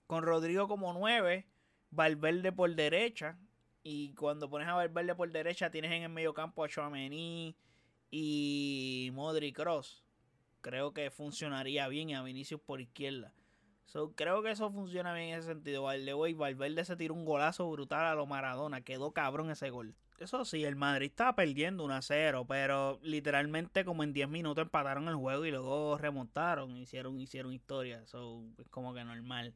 con 0.06 0.22
Rodrigo 0.22 0.68
como 0.68 0.92
9, 0.92 1.46
Valverde 1.90 2.52
por 2.52 2.74
derecha 2.74 3.38
y 3.82 4.14
cuando 4.14 4.50
pones 4.50 4.68
a 4.68 4.74
Valverde 4.74 5.14
por 5.14 5.30
derecha, 5.30 5.70
tienes 5.70 5.92
en 5.92 6.02
el 6.02 6.08
medio 6.08 6.34
campo 6.34 6.64
a 6.64 6.68
Chouameni 6.68 7.56
y 8.10 9.10
Modric 9.12 9.54
Cross. 9.54 10.04
Creo 10.60 10.92
que 10.92 11.10
funcionaría 11.10 11.86
bien 11.88 12.10
y 12.10 12.14
a 12.14 12.22
Vinicius 12.22 12.60
por 12.60 12.80
izquierda. 12.80 13.32
So, 13.84 14.12
creo 14.16 14.42
que 14.42 14.50
eso 14.50 14.70
funciona 14.72 15.14
bien 15.14 15.28
en 15.28 15.38
ese 15.38 15.46
sentido. 15.46 15.84
Valverde, 15.84 16.34
Valverde 16.34 16.84
se 16.84 16.96
tiró 16.96 17.14
un 17.14 17.24
golazo 17.24 17.70
brutal 17.70 18.04
a 18.04 18.14
lo 18.16 18.26
Maradona. 18.26 18.80
Quedó 18.80 19.12
cabrón 19.12 19.50
ese 19.50 19.70
gol. 19.70 19.94
Eso 20.18 20.44
sí, 20.46 20.64
el 20.64 20.76
Madrid 20.76 21.08
estaba 21.08 21.34
perdiendo 21.34 21.84
1 21.84 21.94
a 21.94 22.02
0, 22.02 22.46
pero 22.48 22.98
literalmente 23.02 23.84
como 23.84 24.02
en 24.02 24.14
10 24.14 24.28
minutos 24.28 24.62
empataron 24.62 25.08
el 25.08 25.16
juego 25.16 25.44
y 25.44 25.50
luego 25.50 25.98
remontaron, 25.98 26.74
hicieron, 26.76 27.20
hicieron 27.20 27.52
historia. 27.52 28.00
Eso 28.02 28.42
es 28.58 28.68
como 28.68 28.94
que 28.94 29.04
normal. 29.04 29.54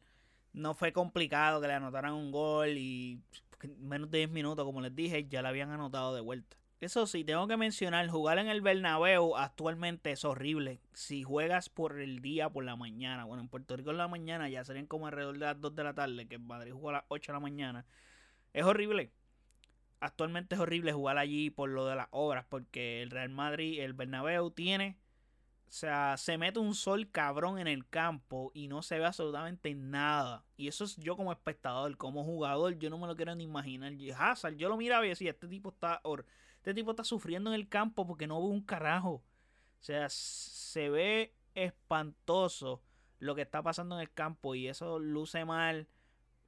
No 0.52 0.74
fue 0.74 0.92
complicado 0.92 1.60
que 1.60 1.68
le 1.68 1.74
anotaran 1.74 2.12
un 2.12 2.30
gol 2.30 2.76
y 2.76 3.20
menos 3.78 4.10
de 4.10 4.18
10 4.18 4.30
minutos, 4.30 4.64
como 4.64 4.82
les 4.82 4.94
dije, 4.94 5.26
ya 5.28 5.40
la 5.40 5.48
habían 5.48 5.70
anotado 5.70 6.14
de 6.14 6.20
vuelta. 6.20 6.56
Eso 6.80 7.06
sí, 7.06 7.24
tengo 7.24 7.46
que 7.46 7.58
mencionar, 7.58 8.08
jugar 8.08 8.38
en 8.38 8.48
el 8.48 8.62
Bernabéu 8.62 9.36
actualmente 9.36 10.12
es 10.12 10.24
horrible. 10.24 10.80
Si 10.94 11.22
juegas 11.22 11.68
por 11.68 12.00
el 12.00 12.20
día, 12.20 12.48
por 12.48 12.64
la 12.64 12.74
mañana, 12.74 13.24
bueno, 13.24 13.42
en 13.42 13.48
Puerto 13.48 13.76
Rico 13.76 13.90
en 13.90 13.98
la 13.98 14.08
mañana 14.08 14.48
ya 14.48 14.64
serían 14.64 14.86
como 14.86 15.06
alrededor 15.06 15.34
de 15.34 15.44
las 15.44 15.60
2 15.60 15.74
de 15.74 15.84
la 15.84 15.94
tarde, 15.94 16.26
que 16.26 16.36
en 16.36 16.46
Madrid 16.46 16.72
jugó 16.72 16.90
a 16.90 16.92
las 16.92 17.04
8 17.08 17.32
de 17.32 17.36
la 17.36 17.40
mañana. 17.40 17.86
Es 18.54 18.64
horrible. 18.64 19.12
Actualmente 20.00 20.54
es 20.54 20.60
horrible 20.60 20.92
jugar 20.92 21.18
allí 21.18 21.50
por 21.50 21.70
lo 21.70 21.86
de 21.86 21.94
las 21.94 22.08
obras, 22.10 22.44
porque 22.48 23.02
el 23.02 23.10
Real 23.10 23.28
Madrid, 23.30 23.80
el 23.80 23.92
Bernabéu 23.92 24.50
tiene 24.50 24.98
o 25.70 25.72
sea, 25.72 26.16
se 26.16 26.36
mete 26.36 26.58
un 26.58 26.74
sol 26.74 27.08
cabrón 27.12 27.60
en 27.60 27.68
el 27.68 27.88
campo 27.88 28.50
y 28.54 28.66
no 28.66 28.82
se 28.82 28.98
ve 28.98 29.06
absolutamente 29.06 29.72
nada. 29.72 30.44
Y 30.56 30.66
eso 30.66 30.82
es 30.82 30.96
yo 30.96 31.16
como 31.16 31.30
espectador, 31.30 31.96
como 31.96 32.24
jugador, 32.24 32.76
yo 32.80 32.90
no 32.90 32.98
me 32.98 33.06
lo 33.06 33.14
quiero 33.14 33.36
ni 33.36 33.44
imaginar. 33.44 33.92
Hazard, 34.18 34.56
yo 34.56 34.68
lo 34.68 34.76
miraba 34.76 35.06
y 35.06 35.10
decía, 35.10 35.30
este 35.30 35.46
tipo 35.46 35.68
está, 35.68 36.02
este 36.56 36.74
tipo 36.74 36.90
está 36.90 37.04
sufriendo 37.04 37.50
en 37.50 37.54
el 37.54 37.68
campo 37.68 38.04
porque 38.04 38.26
no 38.26 38.42
ve 38.42 38.48
un 38.48 38.62
carajo. 38.62 39.12
O 39.12 39.22
sea, 39.78 40.08
se 40.08 40.90
ve 40.90 41.36
espantoso 41.54 42.82
lo 43.20 43.36
que 43.36 43.42
está 43.42 43.62
pasando 43.62 43.94
en 43.94 44.00
el 44.00 44.12
campo 44.12 44.56
y 44.56 44.66
eso 44.66 44.98
luce 44.98 45.44
mal 45.44 45.86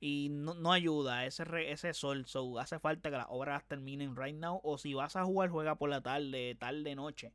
y 0.03 0.31
no, 0.31 0.73
ayuda 0.73 1.27
ese, 1.27 1.45
ese 1.71 1.95
sol. 1.95 2.27
So, 2.27 2.59
hace 2.59 2.81
falta 2.81 3.09
que 3.09 3.17
las 3.17 3.27
obras 3.29 3.65
terminen 3.69 4.17
right 4.17 4.35
now 4.35 4.61
o 4.65 4.77
si 4.77 4.95
vas 4.95 5.15
a 5.15 5.25
jugar, 5.25 5.51
juega 5.51 5.77
por 5.77 5.91
la 5.91 6.01
tarde, 6.01 6.57
tarde, 6.57 6.97
noche 6.97 7.33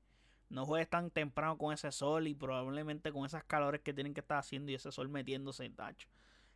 no 0.49 0.65
juegues 0.65 0.89
tan 0.89 1.11
temprano 1.11 1.57
con 1.57 1.73
ese 1.73 1.91
sol 1.91 2.27
y 2.27 2.33
probablemente 2.33 3.11
con 3.11 3.25
esas 3.25 3.43
calores 3.43 3.81
que 3.81 3.93
tienen 3.93 4.13
que 4.13 4.21
estar 4.21 4.37
haciendo 4.37 4.71
y 4.71 4.75
ese 4.75 4.91
sol 4.91 5.09
metiéndose 5.09 5.65
en 5.65 5.75
tacho. 5.75 6.07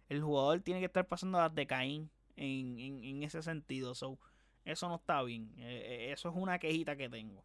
El 0.09 0.21
jugador 0.21 0.61
tiene 0.61 0.79
que 0.79 0.85
estar 0.85 1.07
pasando 1.07 1.37
las 1.39 1.53
de 1.53 1.67
Caín 1.67 2.09
en, 2.35 3.23
ese 3.23 3.41
sentido. 3.41 3.95
So, 3.95 4.19
eso 4.65 4.87
no 4.87 4.95
está 4.95 5.21
bien. 5.23 5.53
Eh, 5.57 6.07
eh, 6.07 6.11
eso 6.11 6.29
es 6.29 6.35
una 6.35 6.59
quejita 6.59 6.95
que 6.95 7.09
tengo. 7.09 7.43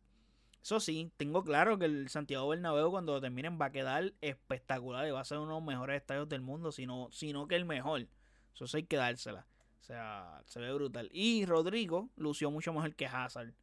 Eso 0.62 0.80
sí, 0.80 1.12
tengo 1.16 1.44
claro 1.44 1.78
que 1.78 1.84
el 1.84 2.08
Santiago 2.08 2.48
Bernabéu 2.48 2.90
cuando 2.90 3.14
lo 3.14 3.20
terminen 3.20 3.58
va 3.60 3.66
a 3.66 3.72
quedar 3.72 4.14
espectacular 4.20 5.06
y 5.06 5.12
va 5.12 5.20
a 5.20 5.24
ser 5.24 5.38
uno 5.38 5.48
de 5.48 5.60
los 5.60 5.64
mejores 5.64 5.96
estadios 5.96 6.28
del 6.28 6.40
mundo, 6.40 6.72
sino, 6.72 7.08
sino 7.12 7.46
que 7.46 7.54
el 7.54 7.64
mejor. 7.64 8.08
Eso 8.56 8.66
sí 8.66 8.78
hay 8.78 8.82
que 8.82 8.96
dársela. 8.96 9.46
O 9.80 9.84
sea, 9.84 10.42
se 10.46 10.58
ve 10.58 10.72
brutal. 10.72 11.08
Y 11.12 11.46
Rodrigo 11.46 12.10
lució 12.16 12.50
mucho 12.50 12.72
mejor 12.72 12.96
que 12.96 13.06
Hazard 13.06 13.54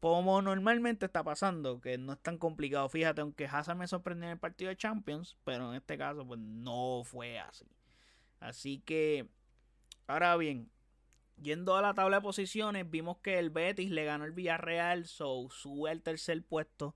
como 0.00 0.42
normalmente 0.42 1.06
está 1.06 1.22
pasando, 1.22 1.80
que 1.80 1.98
no 1.98 2.14
es 2.14 2.18
tan 2.18 2.38
complicado. 2.38 2.88
Fíjate, 2.88 3.20
aunque 3.20 3.46
Hazard 3.46 3.76
me 3.76 3.86
sorprendió 3.86 4.26
en 4.26 4.32
el 4.32 4.38
partido 4.38 4.70
de 4.70 4.76
Champions, 4.76 5.36
pero 5.44 5.68
en 5.70 5.76
este 5.76 5.96
caso, 5.96 6.26
pues 6.26 6.40
no 6.40 7.02
fue 7.04 7.38
así. 7.38 7.66
Así 8.40 8.80
que, 8.80 9.28
ahora 10.08 10.36
bien, 10.36 10.72
Yendo 11.42 11.76
a 11.76 11.82
la 11.82 11.94
tabla 11.94 12.18
de 12.18 12.22
posiciones, 12.22 12.88
vimos 12.88 13.18
que 13.18 13.38
el 13.38 13.50
Betis 13.50 13.90
le 13.90 14.04
ganó 14.04 14.24
el 14.24 14.32
Villarreal, 14.32 15.06
so 15.06 15.48
sube 15.50 15.90
al 15.90 16.02
tercer 16.02 16.40
puesto. 16.44 16.94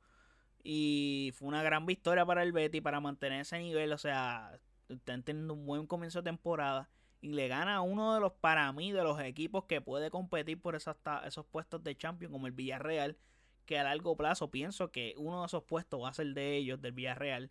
Y 0.62 1.32
fue 1.34 1.48
una 1.48 1.62
gran 1.62 1.84
victoria 1.84 2.24
para 2.24 2.42
el 2.42 2.52
Betis 2.52 2.82
para 2.82 3.00
mantener 3.00 3.40
ese 3.40 3.58
nivel. 3.58 3.92
O 3.92 3.98
sea, 3.98 4.58
están 4.88 5.22
teniendo 5.24 5.54
un 5.54 5.66
buen 5.66 5.86
comienzo 5.86 6.20
de 6.22 6.30
temporada. 6.30 6.88
Y 7.26 7.32
le 7.32 7.48
gana 7.48 7.74
a 7.74 7.80
uno 7.80 8.14
de 8.14 8.20
los, 8.20 8.34
para 8.34 8.72
mí, 8.72 8.92
de 8.92 9.02
los 9.02 9.18
equipos 9.20 9.64
que 9.64 9.80
puede 9.80 10.12
competir 10.12 10.60
por 10.60 10.76
esos, 10.76 10.94
esos 11.24 11.44
puestos 11.44 11.82
de 11.82 11.96
Champions, 11.96 12.30
como 12.30 12.46
el 12.46 12.52
Villarreal. 12.52 13.16
Que 13.64 13.80
a 13.80 13.82
largo 13.82 14.16
plazo 14.16 14.52
pienso 14.52 14.92
que 14.92 15.12
uno 15.16 15.40
de 15.40 15.46
esos 15.46 15.64
puestos 15.64 16.00
va 16.00 16.10
a 16.10 16.14
ser 16.14 16.28
de 16.34 16.56
ellos, 16.56 16.80
del 16.80 16.92
Villarreal. 16.92 17.50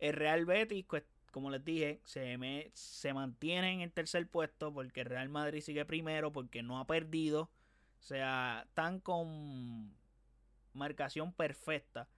El 0.00 0.14
Real 0.14 0.44
Betis, 0.44 0.84
pues, 0.88 1.04
como 1.30 1.50
les 1.50 1.64
dije, 1.64 2.00
se, 2.04 2.72
se 2.74 3.14
mantiene 3.14 3.74
en 3.74 3.80
el 3.82 3.92
tercer 3.92 4.28
puesto 4.28 4.74
porque 4.74 5.02
el 5.02 5.06
Real 5.06 5.28
Madrid 5.28 5.60
sigue 5.60 5.84
primero, 5.84 6.32
porque 6.32 6.64
no 6.64 6.80
ha 6.80 6.86
perdido. 6.88 7.42
O 8.00 8.02
sea, 8.02 8.64
están 8.66 8.98
con 8.98 9.94
marcación 10.72 11.32
perfecta. 11.32 12.08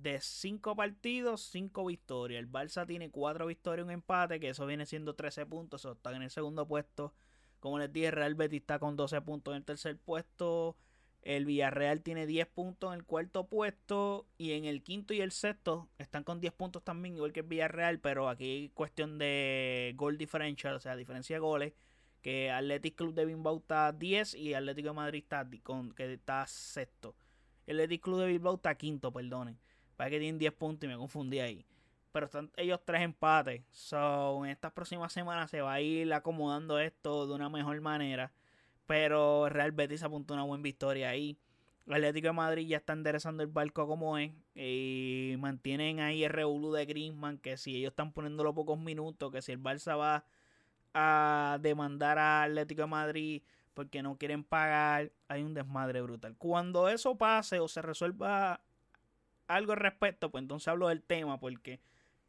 De 0.00 0.18
5 0.18 0.74
partidos, 0.76 1.42
5 1.50 1.84
victorias. 1.84 2.38
El 2.40 2.50
Barça 2.50 2.86
tiene 2.86 3.10
4 3.10 3.46
victorias 3.46 3.84
un 3.84 3.90
empate, 3.90 4.40
que 4.40 4.48
eso 4.48 4.64
viene 4.64 4.86
siendo 4.86 5.14
13 5.14 5.44
puntos. 5.44 5.82
Eso 5.82 5.92
está 5.92 6.14
en 6.16 6.22
el 6.22 6.30
segundo 6.30 6.66
puesto. 6.66 7.12
Como 7.58 7.78
les 7.78 7.92
dije, 7.92 8.10
Real 8.10 8.34
Betis 8.34 8.62
está 8.62 8.78
con 8.78 8.96
12 8.96 9.20
puntos 9.20 9.52
en 9.52 9.58
el 9.58 9.64
tercer 9.64 9.98
puesto. 9.98 10.76
El 11.20 11.44
Villarreal 11.44 12.00
tiene 12.00 12.26
10 12.26 12.46
puntos 12.46 12.94
en 12.94 13.00
el 13.00 13.04
cuarto 13.04 13.46
puesto. 13.46 14.26
Y 14.38 14.52
en 14.52 14.64
el 14.64 14.82
quinto 14.82 15.12
y 15.12 15.20
el 15.20 15.32
sexto 15.32 15.90
están 15.98 16.24
con 16.24 16.40
10 16.40 16.54
puntos 16.54 16.82
también, 16.82 17.16
igual 17.16 17.34
que 17.34 17.40
el 17.40 17.46
Villarreal. 17.46 18.00
Pero 18.00 18.30
aquí 18.30 18.70
cuestión 18.72 19.18
de 19.18 19.92
gol 19.96 20.16
differential, 20.16 20.74
o 20.74 20.80
sea, 20.80 20.96
diferencia 20.96 21.36
de 21.36 21.40
goles. 21.40 21.74
Que 22.22 22.50
Athletic 22.50 22.96
Club 22.96 23.14
de 23.14 23.26
Bilbao 23.26 23.58
está 23.58 23.92
10 23.92 24.34
y 24.34 24.54
Atlético 24.54 24.88
de 24.88 24.94
Madrid 24.94 25.22
está, 25.22 25.46
con, 25.62 25.92
que 25.92 26.10
está 26.12 26.46
sexto. 26.46 27.14
El 27.66 27.76
Athletic 27.76 28.02
Club 28.02 28.20
de 28.20 28.26
Bilbao 28.28 28.54
está 28.54 28.74
quinto, 28.74 29.12
perdonen. 29.12 29.58
Para 30.00 30.08
que 30.08 30.18
tienen 30.18 30.38
10 30.38 30.54
puntos 30.54 30.86
y 30.86 30.88
me 30.88 30.96
confundí 30.96 31.40
ahí. 31.40 31.62
Pero 32.10 32.24
están 32.24 32.50
ellos 32.56 32.80
tres 32.86 33.02
empates. 33.02 33.62
So, 33.70 34.42
en 34.46 34.50
estas 34.50 34.72
próximas 34.72 35.12
semanas 35.12 35.50
se 35.50 35.60
va 35.60 35.74
a 35.74 35.82
ir 35.82 36.10
acomodando 36.14 36.78
esto 36.78 37.26
de 37.26 37.34
una 37.34 37.50
mejor 37.50 37.78
manera. 37.82 38.32
Pero 38.86 39.50
Real 39.50 39.72
Betis 39.72 40.02
apuntó 40.02 40.32
una 40.32 40.44
buena 40.44 40.62
victoria 40.62 41.10
ahí. 41.10 41.36
El 41.86 41.96
Atlético 41.96 42.28
de 42.28 42.32
Madrid 42.32 42.66
ya 42.66 42.78
está 42.78 42.94
enderezando 42.94 43.42
el 43.42 43.50
barco 43.50 43.86
como 43.86 44.16
es. 44.16 44.32
Y 44.54 45.34
mantienen 45.38 46.00
ahí 46.00 46.24
el 46.24 46.30
revolú 46.30 46.72
de 46.72 46.86
Griezmann. 46.86 47.36
Que 47.36 47.58
si 47.58 47.76
ellos 47.76 47.90
están 47.90 48.10
poniéndolo 48.10 48.54
pocos 48.54 48.78
minutos. 48.78 49.30
Que 49.30 49.42
si 49.42 49.52
el 49.52 49.62
Barça 49.62 49.98
va 49.98 50.24
a 50.94 51.58
demandar 51.60 52.18
al 52.18 52.52
Atlético 52.52 52.80
de 52.80 52.88
Madrid 52.88 53.42
porque 53.74 54.02
no 54.02 54.16
quieren 54.16 54.44
pagar. 54.44 55.12
Hay 55.28 55.42
un 55.42 55.52
desmadre 55.52 56.00
brutal. 56.00 56.36
Cuando 56.38 56.88
eso 56.88 57.18
pase 57.18 57.60
o 57.60 57.68
se 57.68 57.82
resuelva 57.82 58.62
algo 59.54 59.72
al 59.72 59.78
respecto, 59.78 60.30
pues 60.30 60.42
entonces 60.42 60.68
hablo 60.68 60.88
del 60.88 61.02
tema. 61.02 61.38
Porque 61.38 61.80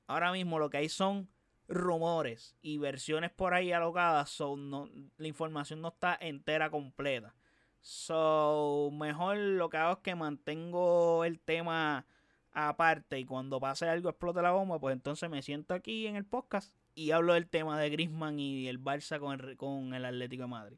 ahora 0.08 0.32
mismo 0.32 0.60
lo 0.60 0.70
que 0.70 0.78
hay 0.78 0.90
son 0.90 1.30
rumores 1.68 2.56
y 2.62 2.78
versiones 2.78 3.32
por 3.32 3.54
ahí 3.54 3.72
alocadas, 3.72 4.30
son 4.30 4.70
no, 4.70 4.90
la 5.18 5.28
información 5.28 5.82
no 5.82 5.90
está 5.90 6.18
entera 6.20 6.70
completa. 6.70 7.34
So, 7.82 8.90
mejor 8.94 9.38
lo 9.38 9.70
que 9.70 9.78
hago 9.78 9.94
es 9.94 10.00
que 10.00 10.16
mantengo 10.16 11.24
el 11.26 11.40
tema 11.40 12.06
aparte 12.54 13.18
y 13.20 13.26
cuando 13.26 13.60
pase 13.60 13.88
algo 13.88 14.10
explote 14.10 14.42
la 14.42 14.52
bomba, 14.52 14.80
pues 14.80 14.94
entonces 14.94 15.30
me 15.30 15.42
siento 15.42 15.74
aquí 15.74 16.06
en 16.08 16.16
el 16.16 16.26
podcast 16.26 16.74
y 16.94 17.12
hablo 17.12 17.34
del 17.34 17.48
tema 17.48 17.80
de 17.80 17.90
Grisman 17.90 18.40
y 18.40 18.68
el 18.68 18.84
Barça 18.84 19.20
con 19.20 19.40
el, 19.40 19.58
con 19.58 19.94
el 19.94 20.06
Atlético 20.06 20.44
de 20.44 20.50
Madrid. 20.50 20.78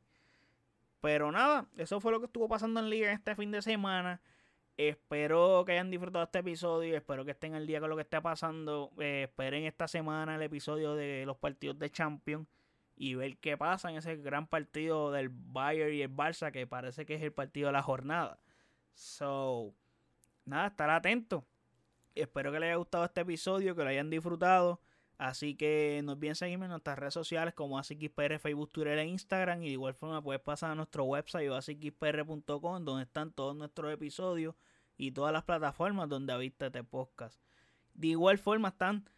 Pero 1.01 1.31
nada, 1.31 1.67
eso 1.75 1.99
fue 1.99 2.11
lo 2.11 2.19
que 2.19 2.27
estuvo 2.27 2.47
pasando 2.47 2.79
en 2.79 2.89
Liga 2.89 3.11
este 3.11 3.35
fin 3.35 3.51
de 3.51 3.61
semana. 3.61 4.21
Espero 4.75 5.63
que 5.65 5.73
hayan 5.73 5.91
disfrutado 5.91 6.25
este 6.25 6.39
episodio. 6.39 6.97
Espero 6.97 7.23
que 7.23 7.31
estén 7.31 7.53
al 7.53 7.67
día 7.67 7.79
con 7.79 7.89
lo 7.89 7.95
que 7.95 8.01
está 8.01 8.21
pasando. 8.21 8.91
Eh, 8.99 9.23
esperen 9.23 9.65
esta 9.65 9.87
semana 9.87 10.35
el 10.35 10.41
episodio 10.41 10.95
de 10.95 11.25
los 11.25 11.37
partidos 11.37 11.77
de 11.77 11.91
Champions 11.91 12.47
y 12.95 13.15
ver 13.15 13.37
qué 13.37 13.57
pasa 13.57 13.89
en 13.89 13.97
ese 13.97 14.15
gran 14.17 14.47
partido 14.47 15.11
del 15.11 15.29
Bayern 15.29 15.93
y 15.93 16.01
el 16.01 16.15
Barça, 16.15 16.51
que 16.51 16.65
parece 16.65 17.05
que 17.05 17.15
es 17.15 17.21
el 17.21 17.31
partido 17.31 17.67
de 17.67 17.73
la 17.73 17.83
jornada. 17.83 18.39
So, 18.93 19.73
nada, 20.45 20.67
estar 20.67 20.89
atento. 20.89 21.45
Espero 22.15 22.51
que 22.51 22.59
les 22.59 22.67
haya 22.67 22.75
gustado 22.77 23.05
este 23.05 23.21
episodio, 23.21 23.75
que 23.75 23.83
lo 23.83 23.89
hayan 23.89 24.09
disfrutado. 24.09 24.79
Así 25.23 25.55
que 25.55 26.01
no 26.03 26.11
olviden 26.11 26.35
seguirme 26.35 26.65
en 26.65 26.71
nuestras 26.71 26.99
redes 26.99 27.13
sociales 27.13 27.53
como 27.53 27.79
AsiXPR, 27.79 28.39
Facebook, 28.39 28.73
Twitter 28.73 28.97
e 28.97 29.05
Instagram. 29.05 29.63
Y 29.63 29.67
de 29.67 29.71
igual 29.71 29.93
forma 29.93 30.21
puedes 30.21 30.41
pasar 30.41 30.71
a 30.71 30.75
nuestro 30.75 31.05
website 31.05 31.49
asiXPR.com 31.49 32.83
donde 32.83 33.03
están 33.03 33.31
todos 33.31 33.55
nuestros 33.55 33.93
episodios 33.93 34.53
y 34.97 35.13
todas 35.13 35.31
las 35.31 35.43
plataformas 35.43 36.09
donde 36.09 36.33
habita 36.33 36.65
este 36.65 36.83
podcast. 36.83 37.39
De 37.93 38.07
igual 38.07 38.37
forma 38.37 38.67
están 38.67 39.09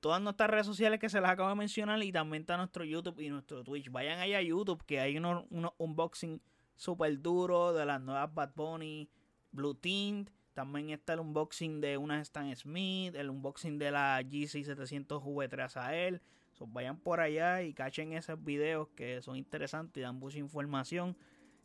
todas 0.00 0.22
nuestras 0.22 0.48
redes 0.48 0.64
sociales 0.64 0.98
que 0.98 1.10
se 1.10 1.20
las 1.20 1.32
acabo 1.32 1.50
de 1.50 1.56
mencionar 1.56 2.02
y 2.02 2.10
también 2.10 2.44
está 2.44 2.56
nuestro 2.56 2.82
YouTube 2.82 3.20
y 3.20 3.28
nuestro 3.28 3.62
Twitch. 3.64 3.90
Vayan 3.90 4.20
allá 4.20 4.38
a 4.38 4.42
YouTube 4.42 4.82
que 4.86 4.98
hay 4.98 5.18
unos 5.18 5.44
uno 5.50 5.74
unboxing 5.76 6.40
super 6.74 7.20
duro 7.20 7.74
de 7.74 7.84
las 7.84 8.00
nuevas 8.00 8.32
Bad 8.32 8.54
Bunny, 8.54 9.10
Blue 9.52 9.74
Tint 9.74 10.30
también 10.54 10.90
está 10.90 11.14
el 11.14 11.20
unboxing 11.20 11.80
de 11.80 11.98
una 11.98 12.20
Stan 12.20 12.54
Smith, 12.54 13.14
el 13.16 13.28
unboxing 13.28 13.78
de 13.78 13.90
la 13.90 14.22
GC700 14.22 15.22
V3 15.22 15.76
a 15.76 15.96
él. 15.96 16.22
vayan 16.68 16.96
por 16.96 17.20
allá 17.20 17.62
y 17.62 17.74
cachen 17.74 18.12
esos 18.12 18.42
videos 18.42 18.88
que 18.94 19.20
son 19.20 19.36
interesantes 19.36 20.00
y 20.00 20.02
dan 20.02 20.16
mucha 20.16 20.38
información. 20.38 21.16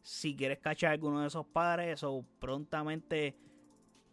Si 0.01 0.35
quieres 0.35 0.57
cachar 0.59 0.93
alguno 0.93 1.21
de 1.21 1.27
esos 1.27 1.45
pares, 1.45 2.03
o 2.03 2.25
prontamente 2.39 3.35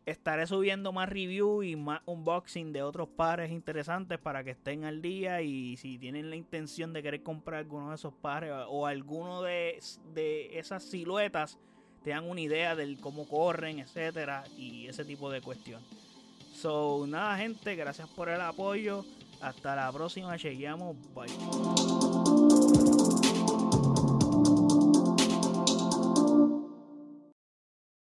estaré 0.04 0.46
subiendo 0.46 0.92
más 0.92 1.08
review 1.08 1.62
y 1.62 1.74
más 1.74 2.02
unboxing 2.04 2.72
de 2.72 2.82
otros 2.82 3.08
pares 3.08 3.50
interesantes 3.50 4.18
para 4.18 4.44
que 4.44 4.50
estén 4.50 4.84
al 4.84 5.00
día. 5.00 5.40
Y 5.40 5.78
si 5.78 5.98
tienen 5.98 6.28
la 6.28 6.36
intención 6.36 6.92
de 6.92 7.02
querer 7.02 7.22
comprar 7.22 7.60
alguno 7.60 7.88
de 7.88 7.94
esos 7.94 8.12
pares 8.12 8.52
o 8.68 8.86
alguno 8.86 9.42
de, 9.42 9.80
de 10.12 10.58
esas 10.58 10.82
siluetas 10.84 11.58
te 12.06 12.10
dan 12.10 12.30
una 12.30 12.40
idea 12.40 12.76
de 12.76 12.96
cómo 13.00 13.26
corren, 13.26 13.80
etcétera, 13.80 14.44
y 14.56 14.86
ese 14.86 15.04
tipo 15.04 15.28
de 15.28 15.40
cuestiones. 15.40 15.84
So, 16.54 17.04
nada, 17.08 17.36
gente, 17.36 17.74
gracias 17.74 18.08
por 18.10 18.28
el 18.28 18.40
apoyo. 18.40 19.04
Hasta 19.40 19.74
la 19.74 19.90
próxima, 19.90 20.38
chequeamos. 20.38 20.94
Bye. 21.16 22.35